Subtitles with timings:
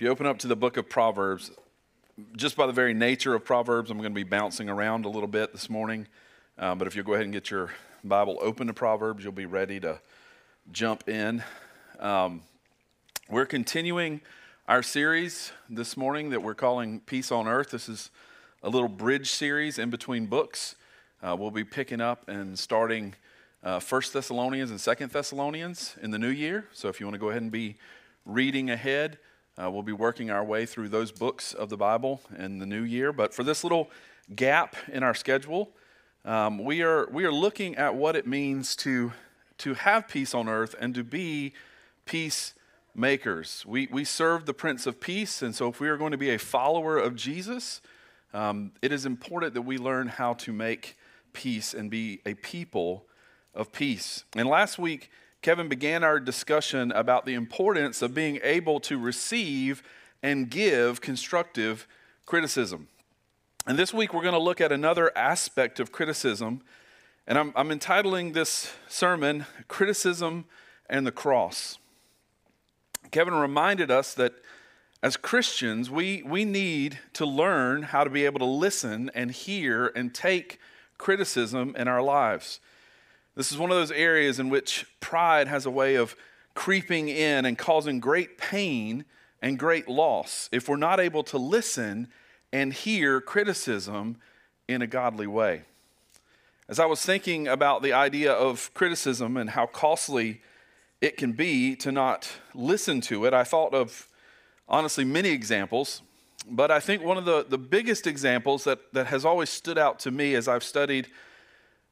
[0.00, 1.50] If you open up to the book of Proverbs,
[2.34, 5.28] just by the very nature of Proverbs, I'm going to be bouncing around a little
[5.28, 6.08] bit this morning.
[6.56, 7.70] Um, but if you'll go ahead and get your
[8.02, 10.00] Bible open to Proverbs, you'll be ready to
[10.72, 11.44] jump in.
[11.98, 12.40] Um,
[13.28, 14.22] we're continuing
[14.66, 17.70] our series this morning that we're calling Peace on Earth.
[17.70, 18.10] This is
[18.62, 20.76] a little bridge series in between books.
[21.22, 23.16] Uh, we'll be picking up and starting
[23.62, 26.68] uh, Thessalonians and Second Thessalonians in the new year.
[26.72, 27.76] So if you want to go ahead and be
[28.24, 29.18] reading ahead,
[29.60, 32.82] uh, we'll be working our way through those books of the Bible in the new
[32.82, 33.12] year.
[33.12, 33.90] But for this little
[34.34, 35.70] gap in our schedule,
[36.24, 39.12] um, we, are, we are looking at what it means to,
[39.58, 41.52] to have peace on earth and to be
[42.06, 43.64] peacemakers.
[43.66, 46.30] We, we serve the Prince of Peace, and so if we are going to be
[46.30, 47.80] a follower of Jesus,
[48.32, 50.96] um, it is important that we learn how to make
[51.32, 53.04] peace and be a people
[53.54, 54.24] of peace.
[54.34, 55.10] And last week,
[55.42, 59.82] Kevin began our discussion about the importance of being able to receive
[60.22, 61.86] and give constructive
[62.26, 62.88] criticism.
[63.66, 66.62] And this week, we're going to look at another aspect of criticism.
[67.26, 70.44] And I'm, I'm entitling this sermon, Criticism
[70.88, 71.78] and the Cross.
[73.10, 74.34] Kevin reminded us that
[75.02, 79.90] as Christians, we, we need to learn how to be able to listen and hear
[79.94, 80.58] and take
[80.98, 82.60] criticism in our lives.
[83.40, 86.14] This is one of those areas in which pride has a way of
[86.52, 89.06] creeping in and causing great pain
[89.40, 92.08] and great loss if we're not able to listen
[92.52, 94.18] and hear criticism
[94.68, 95.62] in a godly way.
[96.68, 100.42] As I was thinking about the idea of criticism and how costly
[101.00, 104.06] it can be to not listen to it, I thought of
[104.68, 106.02] honestly many examples.
[106.46, 109.98] But I think one of the, the biggest examples that, that has always stood out
[110.00, 111.08] to me as I've studied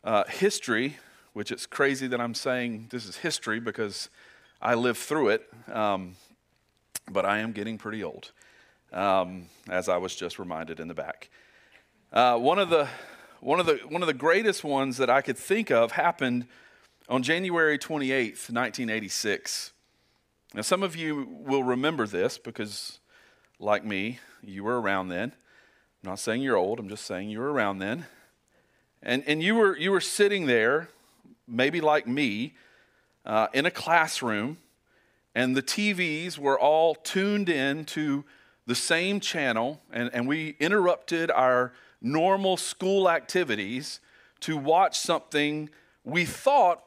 [0.05, 0.99] uh, history
[1.33, 4.09] which it's crazy that I'm saying this is history because
[4.61, 6.17] I lived through it, um,
[7.11, 8.33] but I am getting pretty old,
[8.93, 11.31] um, as I was just reminded in the back.
[12.13, 12.89] Uh, one of the
[13.41, 16.47] one of the one of the greatest ones that I could think of happened
[17.09, 19.73] on January 28th, 1986.
[20.55, 23.01] Now, some of you will remember this because,
[23.59, 25.33] like me, you were around then.
[26.03, 28.07] I'm not saying you're old, I'm just saying you were around then.
[29.03, 30.89] And, and you, were, you were sitting there
[31.49, 32.55] maybe like me,
[33.25, 34.59] uh, in a classroom,
[35.35, 38.25] and the TVs were all tuned in to
[38.67, 44.01] the same channel, and, and we interrupted our normal school activities
[44.41, 45.71] to watch something
[46.05, 46.83] we thought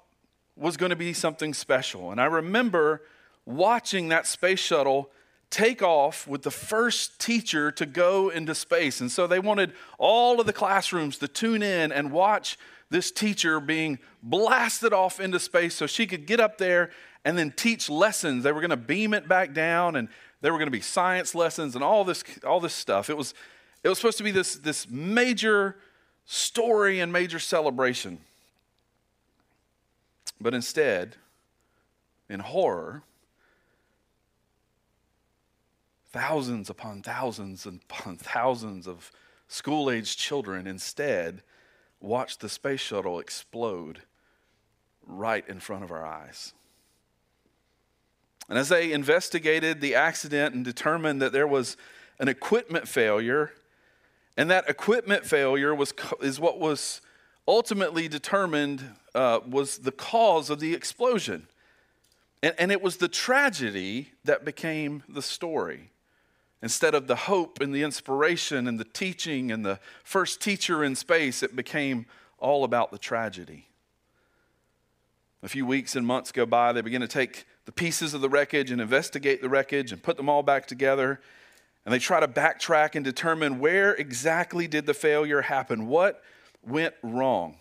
[0.55, 2.11] was going to be something special.
[2.11, 3.01] And I remember
[3.45, 5.09] watching that space shuttle
[5.50, 9.01] take off with the first teacher to go into space.
[9.01, 12.57] And so they wanted all of the classrooms to tune in and watch
[12.91, 16.91] this teacher being blasted off into space so she could get up there
[17.24, 18.44] and then teach lessons.
[18.44, 20.09] They were going to beam it back down and
[20.41, 23.09] there were going to be science lessons and all this, all this stuff.
[23.09, 23.34] It was,
[23.81, 25.78] it was supposed to be this, this major
[26.25, 28.19] story and major celebration.
[30.41, 31.16] But instead,
[32.30, 33.03] in horror,
[36.12, 39.13] thousands upon thousands and upon thousands of
[39.47, 41.41] school aged children instead
[42.01, 44.01] watched the space shuttle explode
[45.06, 46.53] right in front of our eyes.
[48.50, 51.78] And as they investigated the accident and determined that there was
[52.19, 53.51] an equipment failure,
[54.35, 57.01] and that equipment failure was, is what was
[57.47, 58.83] ultimately determined
[59.16, 61.47] uh, was the cause of the explosion.
[62.44, 65.91] And, and it was the tragedy that became the story.
[66.63, 70.95] Instead of the hope and the inspiration and the teaching and the first teacher in
[70.95, 72.05] space, it became
[72.38, 73.67] all about the tragedy.
[75.44, 78.29] A few weeks and months go by, they begin to take the pieces of the
[78.29, 81.19] wreckage and investigate the wreckage and put them all back together.
[81.83, 85.88] And they try to backtrack and determine where exactly did the failure happen?
[85.88, 86.21] What
[86.63, 87.57] went wrong?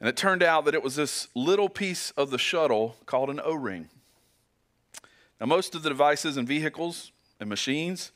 [0.00, 3.40] And it turned out that it was this little piece of the shuttle called an
[3.44, 3.88] O ring.
[5.40, 8.12] Now, most of the devices and vehicles and machines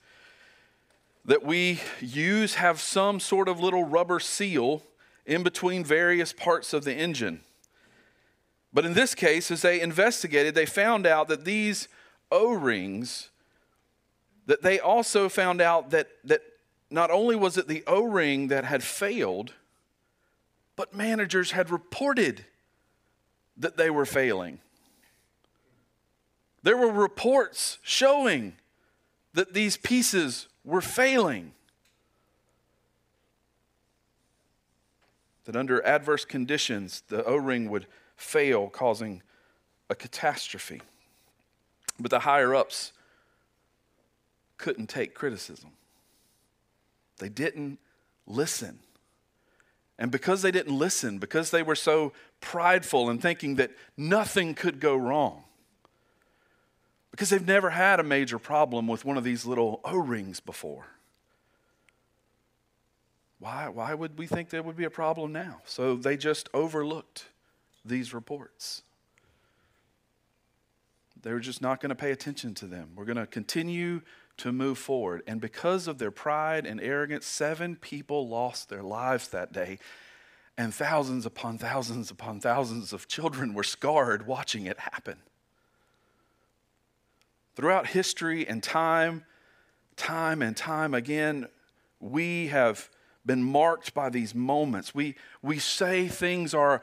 [1.24, 4.82] that we use have some sort of little rubber seal
[5.26, 7.40] in between various parts of the engine.
[8.72, 11.88] But in this case, as they investigated, they found out that these
[12.30, 13.28] O rings,
[14.46, 16.40] that they also found out that, that
[16.90, 19.52] not only was it the O ring that had failed,
[20.76, 22.46] but managers had reported
[23.56, 24.60] that they were failing.
[26.62, 28.54] There were reports showing
[29.38, 31.52] that these pieces were failing.
[35.44, 37.86] That under adverse conditions, the O ring would
[38.16, 39.22] fail, causing
[39.88, 40.80] a catastrophe.
[42.00, 42.92] But the higher ups
[44.56, 45.70] couldn't take criticism.
[47.18, 47.78] They didn't
[48.26, 48.80] listen.
[50.00, 54.80] And because they didn't listen, because they were so prideful and thinking that nothing could
[54.80, 55.44] go wrong,
[57.10, 60.86] because they've never had a major problem with one of these little O rings before.
[63.40, 65.62] Why, why would we think there would be a problem now?
[65.64, 67.26] So they just overlooked
[67.84, 68.82] these reports.
[71.22, 72.90] They're just not going to pay attention to them.
[72.94, 74.02] We're going to continue
[74.38, 75.22] to move forward.
[75.26, 79.78] And because of their pride and arrogance, seven people lost their lives that day.
[80.56, 85.18] And thousands upon thousands upon thousands of children were scarred watching it happen.
[87.58, 89.24] Throughout history and time,
[89.96, 91.48] time and time again,
[91.98, 92.88] we have
[93.26, 94.94] been marked by these moments.
[94.94, 96.82] We, we say things are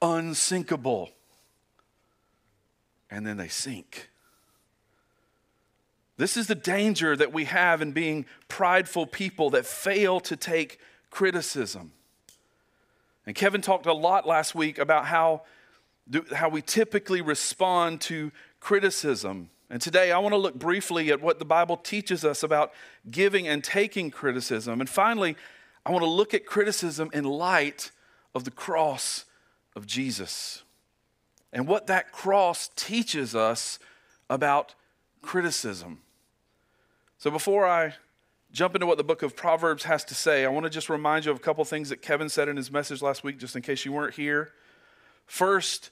[0.00, 1.10] unsinkable,
[3.10, 4.08] and then they sink.
[6.16, 10.80] This is the danger that we have in being prideful people that fail to take
[11.10, 11.92] criticism.
[13.26, 15.42] And Kevin talked a lot last week about how,
[16.32, 19.50] how we typically respond to criticism.
[19.70, 22.72] And today I want to look briefly at what the Bible teaches us about
[23.10, 24.80] giving and taking criticism.
[24.80, 25.36] And finally,
[25.86, 27.90] I want to look at criticism in light
[28.34, 29.24] of the cross
[29.74, 30.62] of Jesus
[31.52, 33.78] and what that cross teaches us
[34.28, 34.74] about
[35.22, 36.00] criticism.
[37.18, 37.94] So before I
[38.52, 41.24] jump into what the book of Proverbs has to say, I want to just remind
[41.24, 43.62] you of a couple things that Kevin said in his message last week, just in
[43.62, 44.52] case you weren't here.
[45.26, 45.90] First,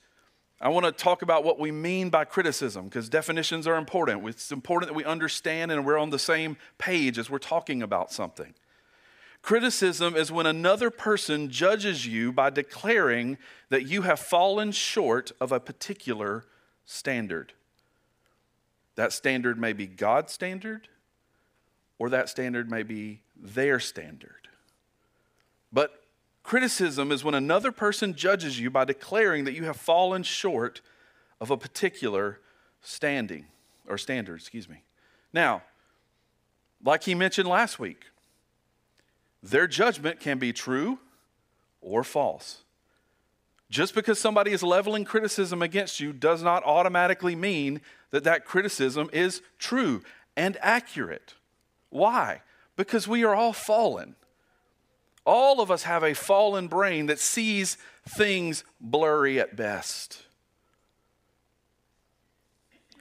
[0.62, 4.25] I want to talk about what we mean by criticism because definitions are important.
[4.29, 8.12] It's important that we understand and we're on the same page as we're talking about
[8.12, 8.55] something.
[9.43, 13.38] Criticism is when another person judges you by declaring
[13.70, 16.44] that you have fallen short of a particular
[16.85, 17.53] standard.
[18.94, 20.87] That standard may be God's standard,
[21.99, 24.49] or that standard may be their standard.
[25.73, 26.02] But
[26.43, 30.81] Criticism is when another person judges you by declaring that you have fallen short
[31.41, 32.41] of a particular
[32.81, 33.47] standing
[33.87, 34.83] or standard, excuse me.
[35.33, 35.62] Now,
[36.85, 38.06] like he mentioned last week,
[39.43, 40.99] their judgment can be true
[41.81, 42.62] or false.
[43.71, 47.81] Just because somebody is leveling criticism against you does not automatically mean
[48.11, 50.03] that that criticism is true
[50.37, 51.35] and accurate.
[51.89, 52.43] Why?
[52.77, 54.15] Because we are all fallen.
[55.25, 57.79] All of us have a fallen brain that sees
[58.09, 60.23] things blurry at best.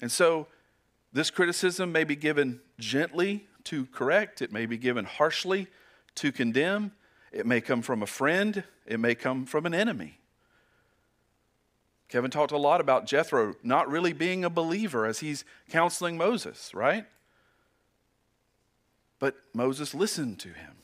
[0.01, 0.47] And so,
[1.13, 5.67] this criticism may be given gently to correct, it may be given harshly
[6.15, 6.91] to condemn,
[7.31, 10.19] it may come from a friend, it may come from an enemy.
[12.09, 16.73] Kevin talked a lot about Jethro not really being a believer as he's counseling Moses,
[16.73, 17.05] right?
[19.17, 20.80] But Moses listened to him.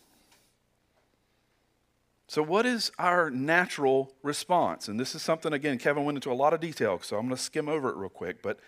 [2.29, 4.89] So, what is our natural response?
[4.89, 7.37] And this is something, again, Kevin went into a lot of detail, so I'm going
[7.37, 8.41] to skim over it real quick.
[8.41, 8.59] But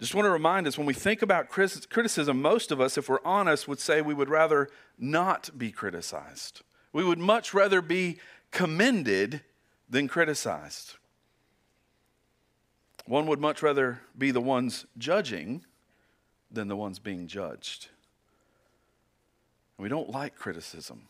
[0.00, 3.24] just want to remind us when we think about criticism, most of us, if we're
[3.24, 6.62] honest, would say we would rather not be criticized.
[6.92, 8.18] We would much rather be
[8.50, 9.42] commended
[9.88, 10.94] than criticized.
[13.04, 15.64] One would much rather be the ones judging
[16.50, 17.88] than the ones being judged.
[19.78, 21.08] We don't like criticism.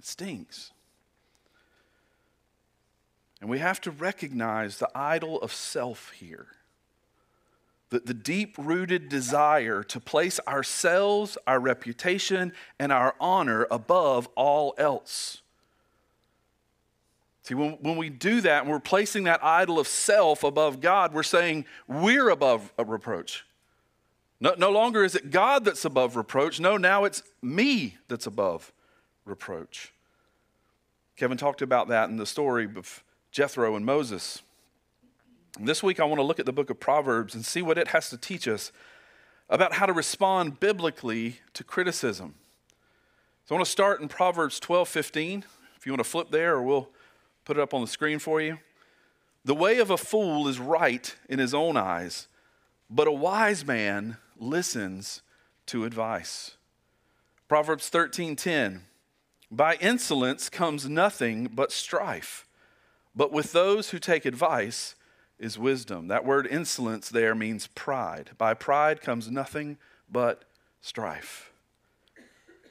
[0.00, 0.72] It stings.
[3.42, 6.46] And we have to recognize the idol of self here.
[7.90, 14.74] The, the deep rooted desire to place ourselves, our reputation, and our honor above all
[14.78, 15.42] else.
[17.42, 21.12] See, when, when we do that and we're placing that idol of self above God,
[21.12, 23.44] we're saying we're above a reproach.
[24.40, 26.58] No, no longer is it God that's above reproach.
[26.58, 28.72] No, now it's me that's above
[29.30, 29.94] reproach.
[31.16, 34.42] Kevin talked about that in the story of Jethro and Moses.
[35.58, 37.88] This week, I want to look at the book of Proverbs and see what it
[37.88, 38.72] has to teach us
[39.48, 42.34] about how to respond biblically to criticism.
[43.44, 45.44] So I want to start in Proverbs 12 15.
[45.76, 46.88] If you want to flip there, or we'll
[47.44, 48.58] put it up on the screen for you.
[49.44, 52.28] The way of a fool is right in his own eyes,
[52.90, 55.22] but a wise man listens
[55.66, 56.56] to advice.
[57.48, 58.84] Proverbs 13 10.
[59.50, 62.46] By insolence comes nothing but strife,
[63.16, 64.94] but with those who take advice
[65.38, 66.08] is wisdom.
[66.08, 68.30] That word insolence there means pride.
[68.38, 69.78] By pride comes nothing
[70.08, 70.44] but
[70.80, 71.50] strife.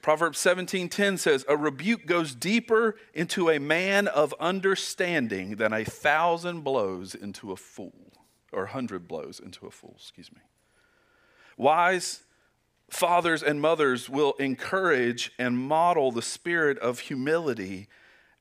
[0.02, 6.62] Proverbs 17:10 says, "A rebuke goes deeper into a man of understanding than a thousand
[6.62, 8.14] blows into a fool,
[8.54, 10.42] or a hundred blows into a fool, excuse me."
[11.58, 12.24] Wise
[12.90, 17.88] fathers and mothers will encourage and model the spirit of humility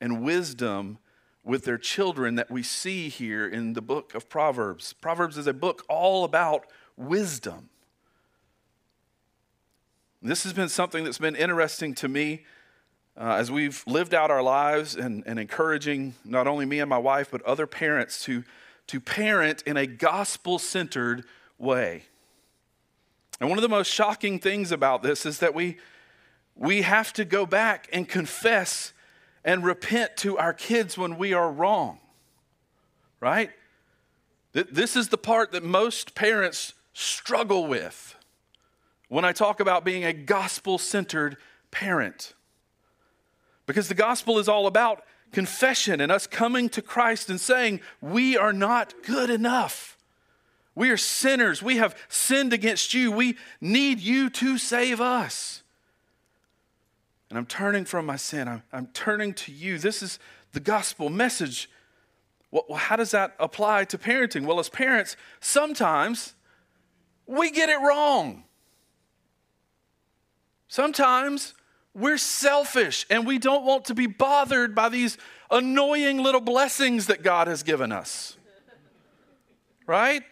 [0.00, 0.98] and wisdom
[1.44, 4.92] with their children that we see here in the book of Proverbs.
[4.92, 7.70] Proverbs is a book all about wisdom.
[10.20, 12.44] This has been something that's been interesting to me
[13.16, 16.98] uh, as we've lived out our lives and, and encouraging not only me and my
[16.98, 18.44] wife, but other parents to,
[18.88, 21.24] to parent in a gospel centered
[21.58, 22.04] way.
[23.40, 25.78] And one of the most shocking things about this is that we,
[26.54, 28.92] we have to go back and confess
[29.44, 32.00] and repent to our kids when we are wrong,
[33.20, 33.50] right?
[34.52, 38.16] This is the part that most parents struggle with
[39.08, 41.36] when I talk about being a gospel centered
[41.70, 42.34] parent.
[43.66, 48.36] Because the gospel is all about confession and us coming to Christ and saying, We
[48.36, 49.97] are not good enough.
[50.78, 51.60] We are sinners.
[51.60, 53.10] We have sinned against you.
[53.10, 55.64] We need you to save us.
[57.28, 58.46] And I'm turning from my sin.
[58.46, 59.78] I'm, I'm turning to you.
[59.78, 60.20] This is
[60.52, 61.68] the gospel message.
[62.52, 64.46] Well, how does that apply to parenting?
[64.46, 66.34] Well, as parents, sometimes
[67.26, 68.44] we get it wrong.
[70.68, 71.54] Sometimes
[71.92, 75.18] we're selfish and we don't want to be bothered by these
[75.50, 78.36] annoying little blessings that God has given us.
[79.84, 80.22] Right?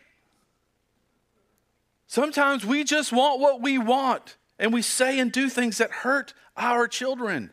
[2.17, 6.33] Sometimes we just want what we want, and we say and do things that hurt
[6.57, 7.51] our children.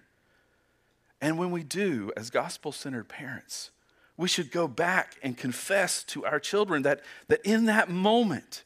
[1.19, 3.71] And when we do, as gospel centered parents,
[4.15, 8.63] we should go back and confess to our children that, that in that moment,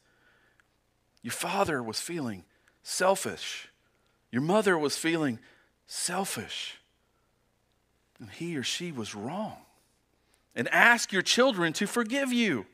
[1.20, 2.44] your father was feeling
[2.84, 3.66] selfish,
[4.30, 5.40] your mother was feeling
[5.88, 6.76] selfish,
[8.20, 9.56] and he or she was wrong.
[10.54, 12.66] And ask your children to forgive you.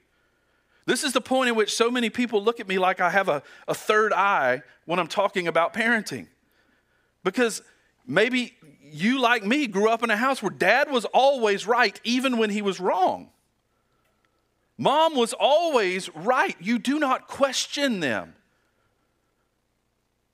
[0.86, 3.28] This is the point in which so many people look at me like I have
[3.28, 6.26] a, a third eye when I'm talking about parenting.
[7.22, 7.62] Because
[8.06, 12.36] maybe you, like me, grew up in a house where dad was always right, even
[12.36, 13.30] when he was wrong.
[14.76, 16.56] Mom was always right.
[16.60, 18.34] You do not question them.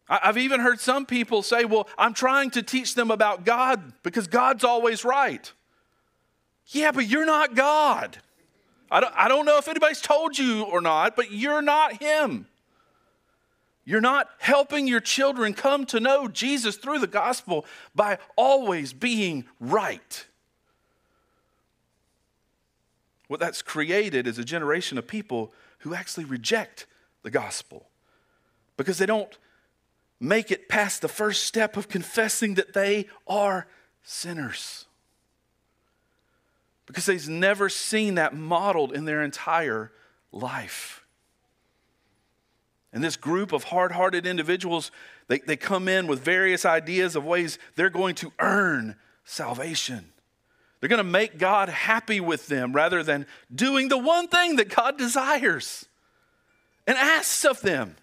[0.08, 4.26] I've even heard some people say, Well, I'm trying to teach them about God because
[4.26, 5.52] God's always right.
[6.66, 8.18] Yeah, but you're not God.
[8.90, 12.46] I don't, I don't know if anybody's told you or not, but you're not Him.
[13.84, 19.46] You're not helping your children come to know Jesus through the gospel by always being
[19.58, 20.26] right.
[23.28, 26.86] What that's created is a generation of people who actually reject
[27.22, 27.86] the gospel
[28.76, 29.38] because they don't
[30.18, 33.66] make it past the first step of confessing that they are
[34.02, 34.86] sinners
[36.90, 39.92] because they've never seen that modeled in their entire
[40.32, 41.04] life.
[42.92, 44.90] And this group of hard hearted individuals,
[45.28, 50.12] they, they come in with various ideas of ways they're going to earn salvation.
[50.80, 54.74] They're going to make God happy with them rather than doing the one thing that
[54.74, 55.86] God desires
[56.88, 57.94] and asks of them,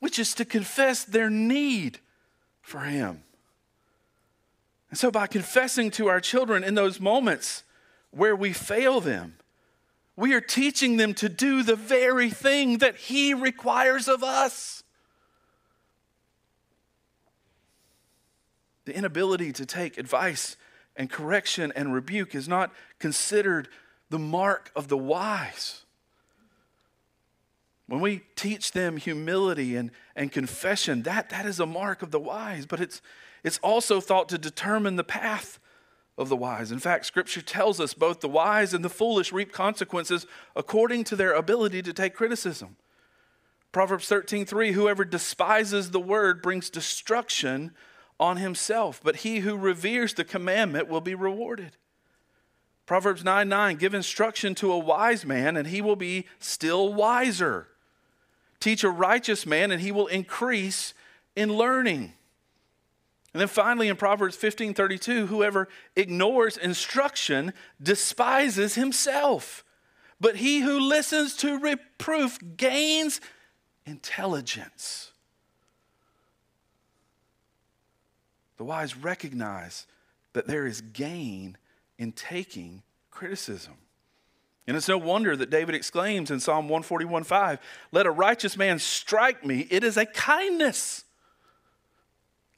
[0.00, 2.00] which is to confess their need
[2.60, 3.22] for Him.
[4.92, 7.62] And so, by confessing to our children in those moments
[8.10, 9.38] where we fail them,
[10.16, 14.82] we are teaching them to do the very thing that He requires of us.
[18.84, 20.58] The inability to take advice
[20.94, 23.68] and correction and rebuke is not considered
[24.10, 25.86] the mark of the wise.
[27.86, 32.20] When we teach them humility and, and confession, that, that is a mark of the
[32.20, 33.00] wise, but it's,
[33.44, 35.58] it's also thought to determine the path
[36.18, 36.70] of the wise.
[36.70, 41.16] In fact, scripture tells us both the wise and the foolish reap consequences according to
[41.16, 42.76] their ability to take criticism.
[43.72, 47.72] Proverbs 13:3 Whoever despises the word brings destruction
[48.20, 51.76] on himself, but he who reveres the commandment will be rewarded.
[52.84, 57.68] Proverbs 9 9, give instruction to a wise man, and he will be still wiser.
[58.60, 60.92] Teach a righteous man, and he will increase
[61.34, 62.12] in learning.
[63.32, 69.64] And then finally in Proverbs 15 32, whoever ignores instruction despises himself.
[70.20, 73.20] But he who listens to reproof gains
[73.86, 75.10] intelligence.
[78.58, 79.86] The wise recognize
[80.34, 81.56] that there is gain
[81.98, 83.74] in taking criticism.
[84.66, 87.58] And it's no wonder that David exclaims in Psalm 141 5,
[87.90, 91.04] Let a righteous man strike me, it is a kindness.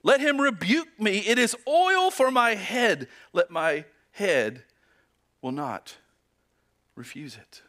[0.05, 1.19] Let him rebuke me.
[1.21, 3.09] It is oil for my head.
[3.33, 4.63] Let my head
[5.43, 5.97] will not
[6.95, 7.63] refuse it.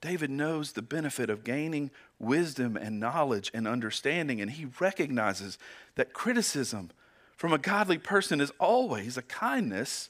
[0.00, 5.58] David knows the benefit of gaining wisdom and knowledge and understanding, and he recognizes
[5.94, 6.90] that criticism
[7.36, 10.08] from a godly person is always a kindness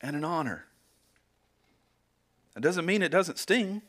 [0.00, 0.66] and an honor.
[2.54, 3.82] That doesn't mean it doesn't sting.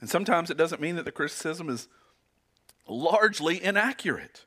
[0.00, 1.88] And sometimes it doesn't mean that the criticism is
[2.86, 4.44] largely inaccurate.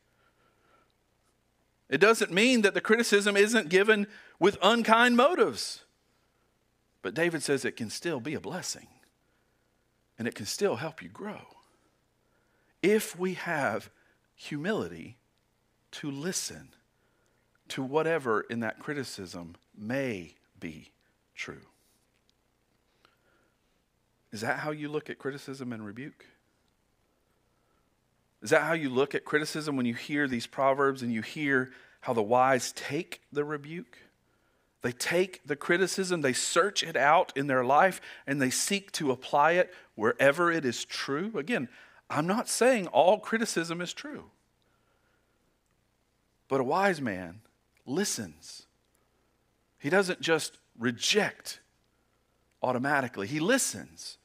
[1.89, 4.07] It doesn't mean that the criticism isn't given
[4.39, 5.83] with unkind motives.
[7.01, 8.87] But David says it can still be a blessing
[10.19, 11.41] and it can still help you grow
[12.81, 13.89] if we have
[14.35, 15.17] humility
[15.91, 16.69] to listen
[17.69, 20.91] to whatever in that criticism may be
[21.35, 21.61] true.
[24.31, 26.25] Is that how you look at criticism and rebuke?
[28.41, 31.71] Is that how you look at criticism when you hear these proverbs and you hear
[32.01, 33.97] how the wise take the rebuke?
[34.83, 39.11] They take the criticism, they search it out in their life, and they seek to
[39.11, 41.31] apply it wherever it is true.
[41.35, 41.67] Again,
[42.09, 44.25] I'm not saying all criticism is true,
[46.47, 47.41] but a wise man
[47.85, 48.67] listens.
[49.79, 51.59] He doesn't just reject
[52.61, 54.19] automatically, he listens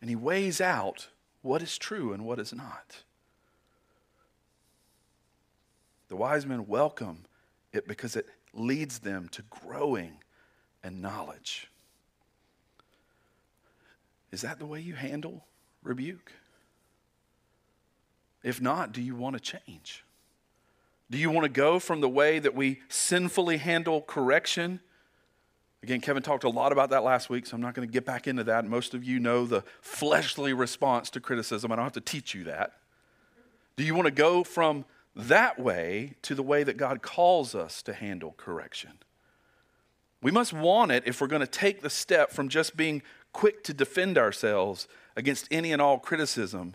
[0.00, 1.08] and he weighs out
[1.42, 3.04] what is true and what is not.
[6.08, 7.24] The wise men welcome
[7.72, 10.18] it because it leads them to growing
[10.82, 11.70] and knowledge.
[14.30, 15.44] Is that the way you handle
[15.82, 16.32] rebuke?
[18.42, 20.04] If not, do you want to change?
[21.10, 24.80] Do you want to go from the way that we sinfully handle correction?
[25.82, 28.04] Again, Kevin talked a lot about that last week, so I'm not going to get
[28.04, 28.64] back into that.
[28.64, 31.70] Most of you know the fleshly response to criticism.
[31.70, 32.72] I don't have to teach you that.
[33.76, 34.84] Do you want to go from
[35.16, 38.92] that way to the way that God calls us to handle correction.
[40.22, 43.64] We must want it if we're going to take the step from just being quick
[43.64, 46.74] to defend ourselves against any and all criticism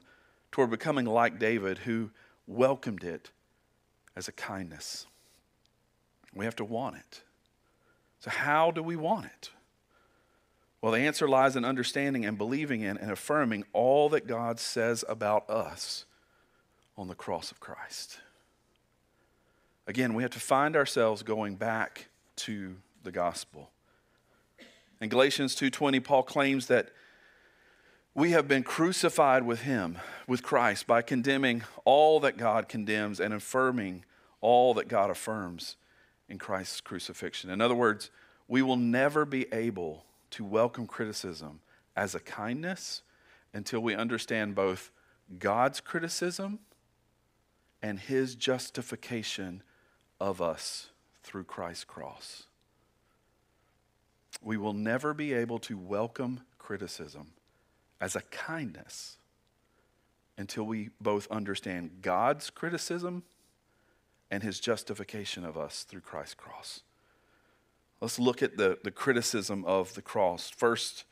[0.51, 2.09] toward becoming like David, who
[2.47, 3.31] welcomed it
[4.15, 5.05] as a kindness.
[6.33, 7.21] We have to want it.
[8.19, 9.49] So, how do we want it?
[10.81, 15.05] Well, the answer lies in understanding and believing in and affirming all that God says
[15.07, 16.05] about us
[16.97, 18.19] on the cross of Christ.
[19.87, 23.71] Again, we have to find ourselves going back to the gospel.
[24.99, 26.91] In Galatians 2:20 Paul claims that
[28.13, 33.33] we have been crucified with him, with Christ by condemning all that God condemns and
[33.33, 34.05] affirming
[34.41, 35.77] all that God affirms
[36.27, 37.49] in Christ's crucifixion.
[37.49, 38.11] In other words,
[38.47, 41.61] we will never be able to welcome criticism
[41.95, 43.01] as a kindness
[43.53, 44.91] until we understand both
[45.39, 46.59] God's criticism
[47.81, 49.63] and his justification
[50.21, 50.91] of us
[51.23, 52.43] through Christ's cross.
[54.41, 57.31] We will never be able to welcome criticism
[57.99, 59.17] as a kindness
[60.37, 63.23] until we both understand God's criticism
[64.29, 66.81] and his justification of us through Christ's cross.
[67.99, 70.49] Let's look at the, the criticism of the cross.
[70.49, 71.03] First,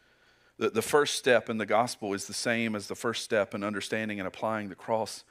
[0.59, 3.63] the, the first step in the gospel is the same as the first step in
[3.63, 5.23] understanding and applying the cross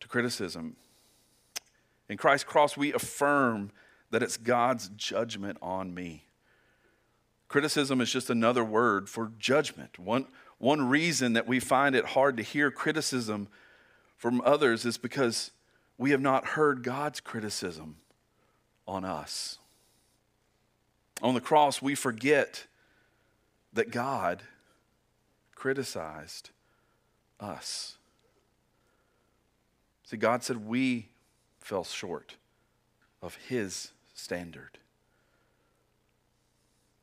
[0.00, 0.76] to criticism.
[2.10, 3.70] In Christ's cross, we affirm
[4.10, 6.24] that it's God's judgment on me.
[7.46, 9.96] Criticism is just another word for judgment.
[9.96, 10.26] One,
[10.58, 13.46] one reason that we find it hard to hear criticism
[14.16, 15.52] from others is because
[15.98, 17.98] we have not heard God's criticism
[18.88, 19.60] on us.
[21.22, 22.66] On the cross, we forget
[23.72, 24.42] that God
[25.54, 26.50] criticized
[27.38, 27.98] us.
[30.02, 31.09] See, God said we
[31.70, 32.34] fell short
[33.22, 34.78] of his standard.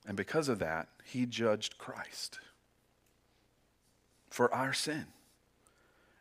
[0.06, 2.39] And because of that, he judged Christ
[4.30, 5.06] for our sin.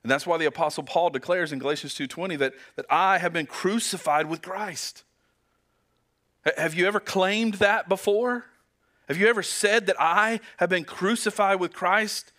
[0.05, 3.47] And that's why the apostle Paul declares in Galatians 2:20 that, that I have been
[3.47, 5.03] crucified with Christ.
[6.57, 8.45] Have you ever claimed that before?
[9.09, 12.33] Have you ever said that I have been crucified with Christ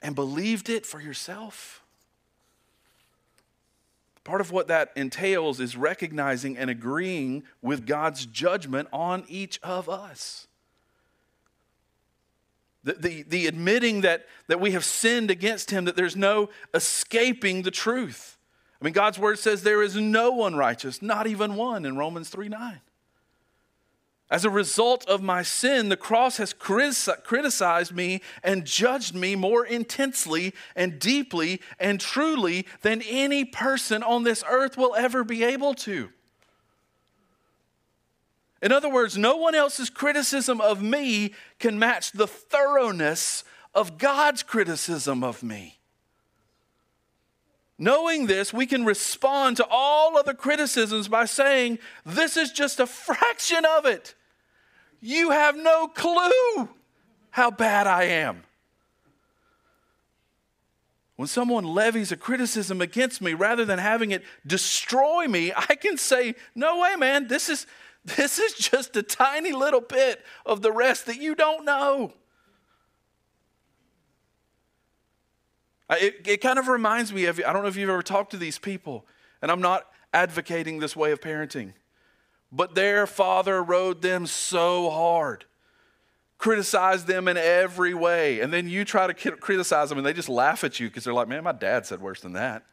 [0.00, 1.82] and believed it for yourself?
[4.26, 9.88] Part of what that entails is recognizing and agreeing with God's judgment on each of
[9.88, 10.48] us.
[12.82, 17.62] The, the, the, admitting that, that we have sinned against Him, that there's no escaping
[17.62, 18.36] the truth.
[18.80, 22.28] I mean, God's word says there is no one righteous, not even one in Romans
[22.28, 22.80] 3 9.
[24.28, 29.64] As a result of my sin, the cross has criticized me and judged me more
[29.64, 35.74] intensely and deeply and truly than any person on this earth will ever be able
[35.74, 36.10] to.
[38.60, 44.42] In other words, no one else's criticism of me can match the thoroughness of God's
[44.42, 45.75] criticism of me.
[47.78, 52.86] Knowing this, we can respond to all other criticisms by saying, This is just a
[52.86, 54.14] fraction of it.
[55.00, 56.70] You have no clue
[57.30, 58.44] how bad I am.
[61.16, 65.98] When someone levies a criticism against me, rather than having it destroy me, I can
[65.98, 67.66] say, No way, man, this is,
[68.04, 72.14] this is just a tiny little bit of the rest that you don't know.
[75.90, 78.36] It, it kind of reminds me of, I don't know if you've ever talked to
[78.36, 79.06] these people,
[79.40, 81.74] and I'm not advocating this way of parenting,
[82.50, 85.44] but their father rode them so hard,
[86.38, 90.28] criticized them in every way, and then you try to criticize them and they just
[90.28, 92.64] laugh at you because they're like, man, my dad said worse than that.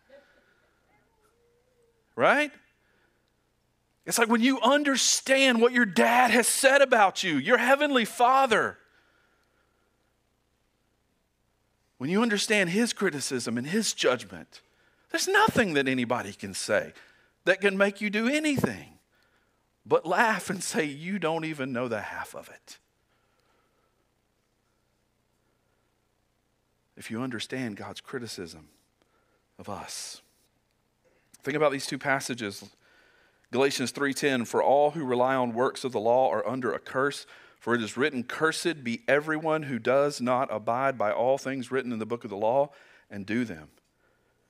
[2.16, 2.52] Right?
[4.06, 8.78] It's like when you understand what your dad has said about you, your heavenly father
[12.04, 14.60] when you understand his criticism and his judgment,
[15.10, 16.92] there's nothing that anybody can say
[17.46, 19.00] that can make you do anything
[19.86, 22.78] but laugh and say, You don't even know the half of it.
[26.98, 28.68] If you understand God's criticism
[29.58, 30.22] of us.
[31.42, 32.70] Think about these two passages.
[33.52, 37.26] Galatians 3:10 for all who rely on works of the law are under a curse
[37.64, 41.94] for it is written, Cursed be everyone who does not abide by all things written
[41.94, 42.72] in the book of the law
[43.10, 43.70] and do them.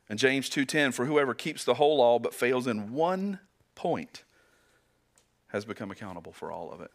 [0.09, 3.39] And James 2:10, for whoever keeps the whole law but fails in one
[3.75, 4.23] point
[5.49, 6.89] has become accountable for all of it.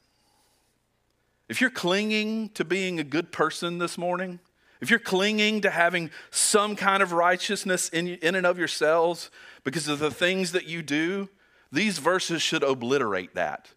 [1.48, 4.40] If you're clinging to being a good person this morning,
[4.81, 9.31] if you're clinging to having some kind of righteousness in, in and of yourselves
[9.62, 11.28] because of the things that you do,
[11.70, 13.68] these verses should obliterate that.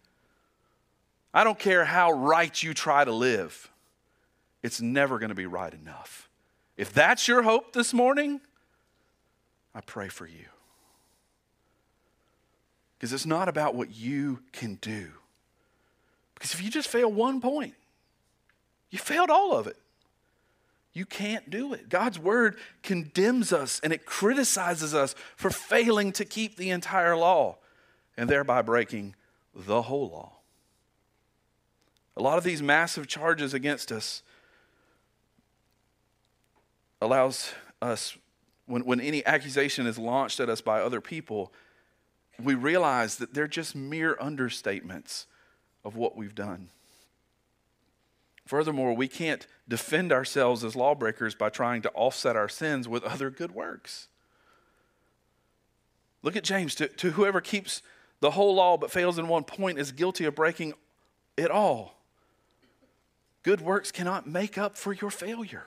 [1.34, 3.70] I don't care how right you try to live,
[4.62, 6.28] it's never going to be right enough.
[6.76, 8.40] If that's your hope this morning,
[9.74, 10.46] I pray for you.
[12.96, 15.08] Because it's not about what you can do.
[16.34, 17.74] Because if you just fail one point,
[18.90, 19.76] you failed all of it.
[20.92, 21.88] You can't do it.
[21.88, 27.56] God's word condemns us and it criticizes us for failing to keep the entire law
[28.16, 29.14] and thereby breaking
[29.54, 30.32] the whole law.
[32.16, 34.22] A lot of these massive charges against us
[37.00, 38.16] allows us,
[38.66, 41.52] when, when any accusation is launched at us by other people,
[42.42, 45.26] we realize that they're just mere understatements
[45.84, 46.68] of what we've done.
[48.46, 53.30] Furthermore, we can't defend ourselves as lawbreakers by trying to offset our sins with other
[53.30, 54.08] good works.
[56.22, 56.74] Look at James.
[56.76, 57.82] To, to whoever keeps
[58.20, 60.74] the whole law but fails in one point is guilty of breaking
[61.36, 62.01] it all.
[63.42, 65.66] Good works cannot make up for your failure.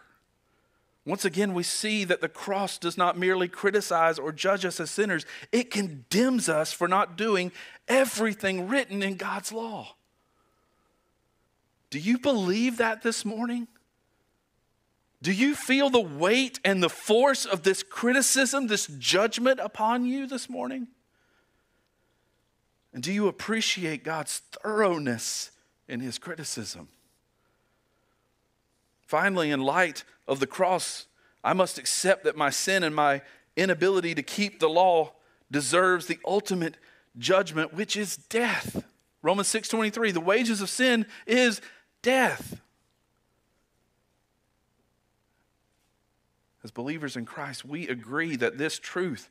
[1.06, 4.90] Once again, we see that the cross does not merely criticize or judge us as
[4.90, 7.52] sinners, it condemns us for not doing
[7.88, 9.96] everything written in God's law.
[11.92, 13.68] Do you believe that this morning?
[15.22, 20.28] Do you feel the weight and the force of this criticism, this judgment upon you
[20.28, 20.88] this morning?
[22.94, 25.52] And do you appreciate God's thoroughness
[25.88, 26.90] in his criticism?
[29.06, 31.06] Finally, in light of the cross,
[31.44, 33.22] I must accept that my sin and my
[33.56, 35.14] inability to keep the law
[35.52, 36.78] deserves the ultimate
[37.18, 38.84] judgment, which is death.
[39.22, 41.62] Romans 6:23, the wages of sin is
[42.02, 42.60] death.
[46.64, 49.30] As believers in Christ, we agree that this truth,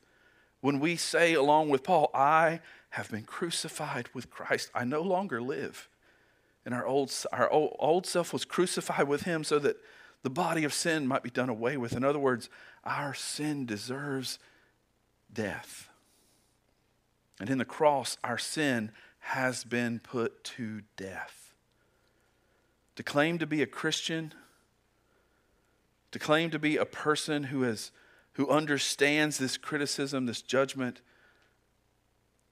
[0.60, 2.60] when we say along with Paul, I
[2.90, 5.88] have been crucified with Christ, I no longer live
[6.64, 9.76] and our old, our old self was crucified with him so that
[10.22, 11.92] the body of sin might be done away with.
[11.92, 12.48] In other words,
[12.84, 14.38] our sin deserves
[15.32, 15.88] death.
[17.38, 21.52] And in the cross, our sin has been put to death.
[22.96, 24.32] To claim to be a Christian,
[26.12, 27.90] to claim to be a person who, has,
[28.34, 31.02] who understands this criticism, this judgment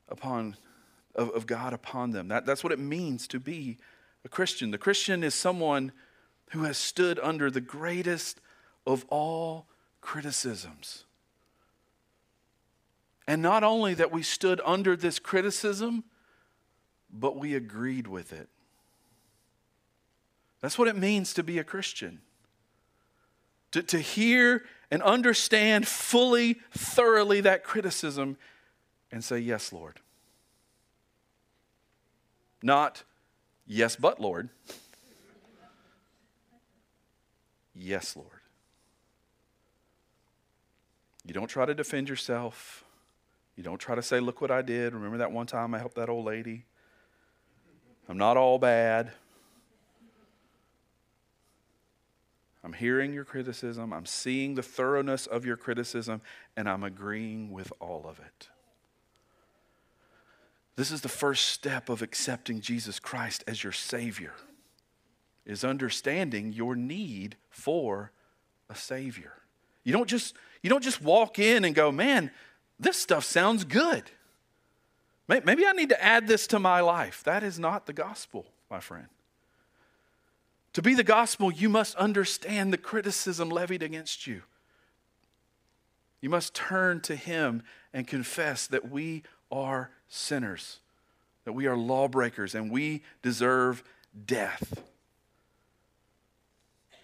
[0.09, 0.57] upon,
[1.14, 3.79] of, of God upon them, that, that's what it means to be
[4.25, 4.71] a Christian.
[4.71, 5.93] The Christian is someone
[6.51, 8.41] who has stood under the greatest
[8.87, 9.67] of all
[10.01, 11.05] criticisms.
[13.27, 16.05] And not only that we stood under this criticism,
[17.13, 18.49] but we agreed with it.
[20.61, 22.21] That's what it means to be a Christian.
[23.73, 28.37] To, to hear and understand fully, thoroughly that criticism
[29.11, 30.01] and say, Yes, Lord.
[32.63, 33.03] Not,
[33.73, 34.49] yes, but Lord.
[37.75, 38.29] Yes, Lord.
[41.25, 42.85] You don't try to defend yourself.
[43.57, 44.95] You don't try to say, look what I did.
[44.95, 46.65] Remember that one time I helped that old lady?
[48.09, 49.13] I'm not all bad.
[52.65, 53.93] I'm hearing your criticism.
[53.93, 56.21] I'm seeing the thoroughness of your criticism,
[56.57, 58.49] and I'm agreeing with all of it.
[60.77, 64.33] This is the first step of accepting Jesus Christ as your Savior,
[65.45, 68.13] is understanding your need for
[68.71, 69.35] a Savior.
[69.85, 72.31] You don't just, you don't just walk in and go, man,
[72.79, 74.05] this stuff sounds good.
[75.29, 77.23] Maybe I need to add this to my life.
[77.25, 79.07] That is not the gospel, my friend.
[80.75, 84.43] To be the gospel, you must understand the criticism levied against you.
[86.21, 90.81] You must turn to Him and confess that we are sinners,
[91.44, 93.83] that we are lawbreakers, and we deserve
[94.27, 94.83] death.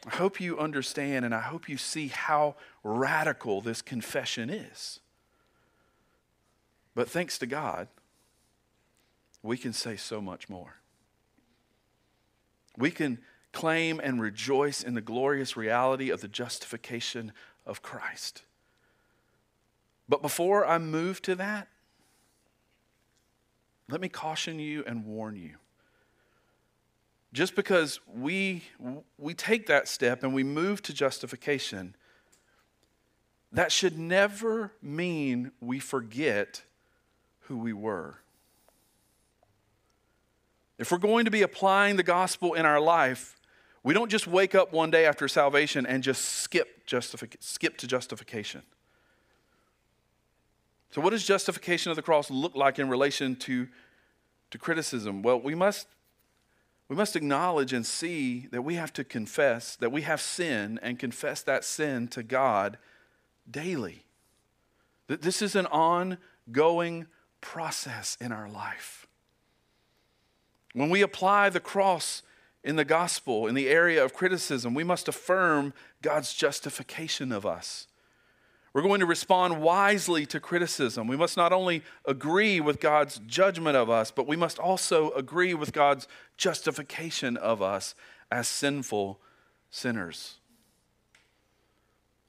[0.07, 5.01] I hope you understand and I hope you see how radical this confession is.
[6.95, 7.89] But thanks to God,
[9.43, 10.77] we can say so much more.
[12.77, 13.19] We can
[13.53, 17.33] claim and rejoice in the glorious reality of the justification
[17.67, 18.43] of Christ.
[20.09, 21.69] But before I move to that,
[23.91, 25.55] let me caution you and warn you.
[27.33, 28.65] Just because we,
[29.19, 31.95] we take that step and we move to justification,
[33.53, 36.63] that should never mean we forget
[37.41, 38.19] who we were.
[40.79, 43.37] If we're going to be applying the gospel in our life,
[43.83, 47.87] we don't just wake up one day after salvation and just skip, justific- skip to
[47.87, 48.63] justification.
[50.91, 53.69] So, what does justification of the cross look like in relation to,
[54.51, 55.23] to criticism?
[55.23, 55.87] Well, we must,
[56.89, 60.99] we must acknowledge and see that we have to confess that we have sin and
[60.99, 62.79] confess that sin to God
[63.51, 64.05] daily.
[65.09, 67.07] That this is an ongoing
[67.41, 69.07] process in our life.
[70.73, 72.23] When we apply the cross
[72.65, 77.88] in the gospel, in the area of criticism, we must affirm God's justification of us.
[78.73, 81.09] We're going to respond wisely to criticism.
[81.09, 85.55] We must not only agree with God's judgment of us, but we must also agree
[85.55, 87.95] with God's justification of us
[88.31, 89.21] as sinful
[89.71, 90.37] sinners.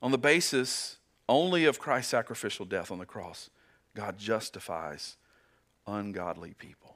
[0.02, 0.98] On the basis
[1.28, 3.50] only of Christ's sacrificial death on the cross,
[3.96, 5.18] God justifies
[5.86, 6.96] ungodly people.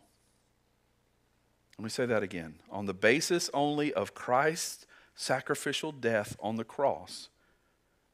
[1.77, 2.55] Let me say that again.
[2.71, 7.29] On the basis only of Christ's sacrificial death on the cross,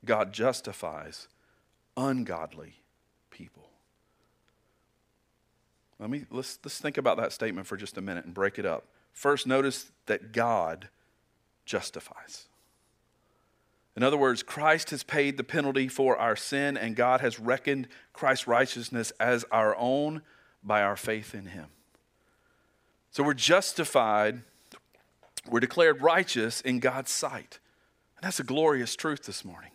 [0.05, 1.27] God justifies
[1.97, 2.75] ungodly
[3.29, 3.69] people.
[5.99, 8.65] Let me let's, let's think about that statement for just a minute and break it
[8.65, 8.85] up.
[9.11, 10.87] First, notice that God
[11.65, 12.47] justifies.
[13.97, 17.87] In other words, Christ has paid the penalty for our sin, and God has reckoned
[18.13, 20.21] Christ's righteousness as our own
[20.63, 21.65] by our faith in Him.
[23.11, 24.41] So we're justified,
[25.49, 27.59] we're declared righteous in God's sight.
[28.15, 29.71] And that's a glorious truth this morning.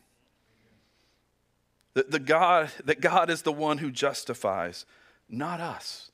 [1.95, 4.85] That, the God, that God is the one who justifies,
[5.29, 6.11] not us,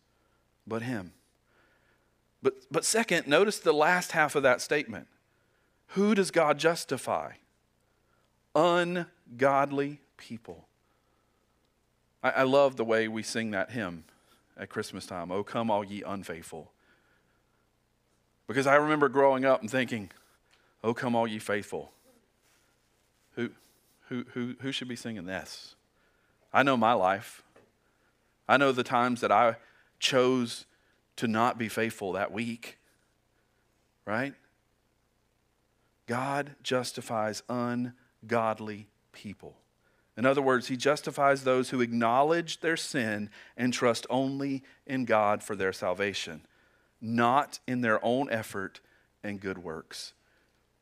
[0.67, 1.13] but Him.
[2.43, 5.09] But, but second, notice the last half of that statement.
[5.89, 7.33] Who does God justify?
[8.55, 10.67] Ungodly people.
[12.23, 14.05] I, I love the way we sing that hymn
[14.57, 15.31] at Christmas time.
[15.31, 16.71] Oh, come, all ye unfaithful.
[18.47, 20.11] Because I remember growing up and thinking,
[20.83, 21.93] oh, come, all ye faithful.
[23.37, 23.51] Who,
[24.11, 25.77] who, who, should be singing this?
[26.53, 27.43] I know my life.
[28.49, 29.57] I know the times that I
[30.01, 30.67] chose
[31.17, 32.79] to not be faithful that week,
[34.05, 34.35] right?
[36.07, 39.57] God justifies ungodly people.
[40.17, 45.43] In other words, He justifies those who acknowledge their sin and trust only in God
[45.45, 46.45] for their salvation,
[47.01, 48.81] not in their own effort
[49.23, 50.15] and good works.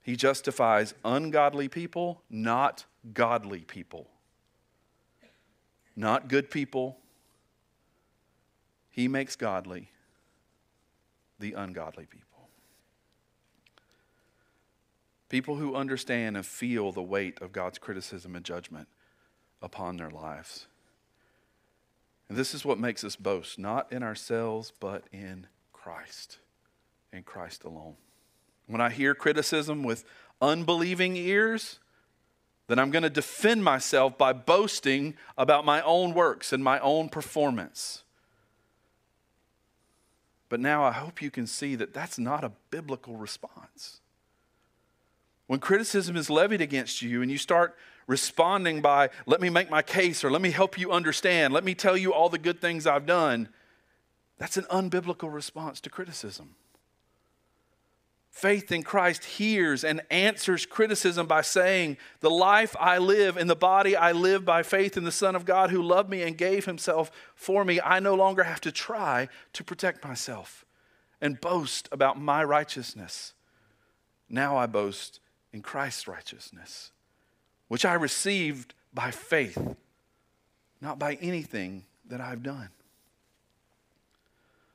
[0.09, 4.09] He justifies ungodly people, not godly people
[5.99, 6.97] not good people.
[8.89, 9.91] He makes godly
[11.41, 12.49] the ungodly people.
[15.29, 18.89] People who understand and feel the weight of God's criticism and judgment
[19.61, 20.69] upon their lives.
[22.29, 26.39] And this is what makes us boast, not in ourselves, but in Christ,
[27.13, 27.97] in Christ alone.
[28.69, 30.05] When I hear criticism with
[30.41, 31.81] unbelieving ears,
[32.69, 37.09] then I'm going to defend myself by boasting about my own works and my own
[37.09, 38.05] performance.
[40.51, 44.01] But now I hope you can see that that's not a biblical response.
[45.47, 47.75] When criticism is levied against you and you start
[48.07, 51.75] responding by, let me make my case or let me help you understand, let me
[51.75, 53.49] tell you all the good things I've done,
[54.37, 56.55] that's an unbiblical response to criticism.
[58.39, 63.57] Faith in Christ hears and answers criticism by saying, The life I live in the
[63.57, 66.65] body I live by faith in the Son of God who loved me and gave
[66.65, 67.81] himself for me.
[67.81, 70.65] I no longer have to try to protect myself
[71.21, 73.35] and boast about my righteousness.
[74.29, 75.19] Now I boast
[75.53, 76.93] in Christ's righteousness,
[77.67, 79.75] which I received by faith,
[80.81, 82.69] not by anything that I've done.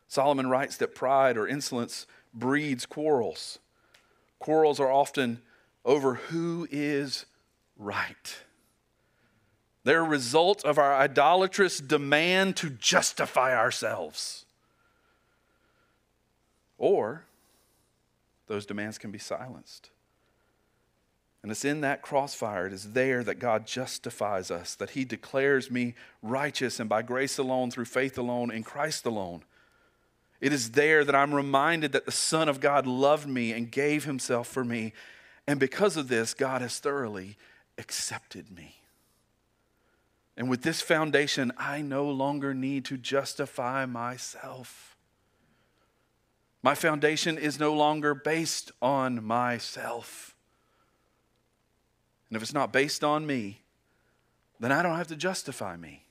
[0.10, 3.60] Solomon writes that pride or insolence breeds quarrels.
[4.40, 5.42] Quarrels are often
[5.86, 7.26] over who is
[7.78, 8.38] right.
[9.84, 14.46] They're a result of our idolatrous demand to justify ourselves.
[16.78, 17.26] Or
[18.48, 19.90] those demands can be silenced.
[21.42, 25.70] And it's in that crossfire, it is there that God justifies us, that He declares
[25.70, 29.44] me righteous and by grace alone, through faith alone, in Christ alone.
[30.44, 34.04] It is there that I'm reminded that the Son of God loved me and gave
[34.04, 34.92] himself for me.
[35.48, 37.38] And because of this, God has thoroughly
[37.78, 38.76] accepted me.
[40.36, 44.98] And with this foundation, I no longer need to justify myself.
[46.62, 50.36] My foundation is no longer based on myself.
[52.28, 53.62] And if it's not based on me,
[54.60, 56.03] then I don't have to justify me.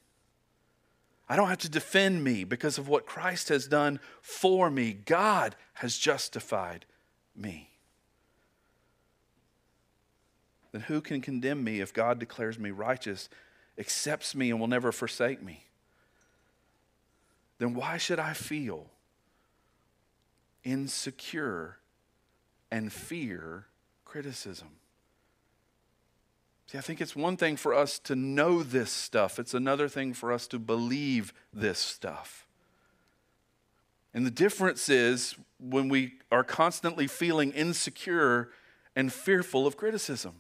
[1.29, 4.93] I don't have to defend me because of what Christ has done for me.
[4.93, 6.85] God has justified
[7.35, 7.71] me.
[10.73, 13.29] Then who can condemn me if God declares me righteous,
[13.79, 15.65] accepts me, and will never forsake me?
[17.59, 18.87] Then why should I feel
[20.65, 21.79] insecure
[22.71, 23.67] and fear
[24.05, 24.69] criticism?
[26.66, 30.14] See, I think it's one thing for us to know this stuff, it's another thing
[30.14, 32.46] for us to believe this stuff.
[34.14, 38.51] And the difference is when we are constantly feeling insecure
[38.94, 40.35] and fearful of criticism.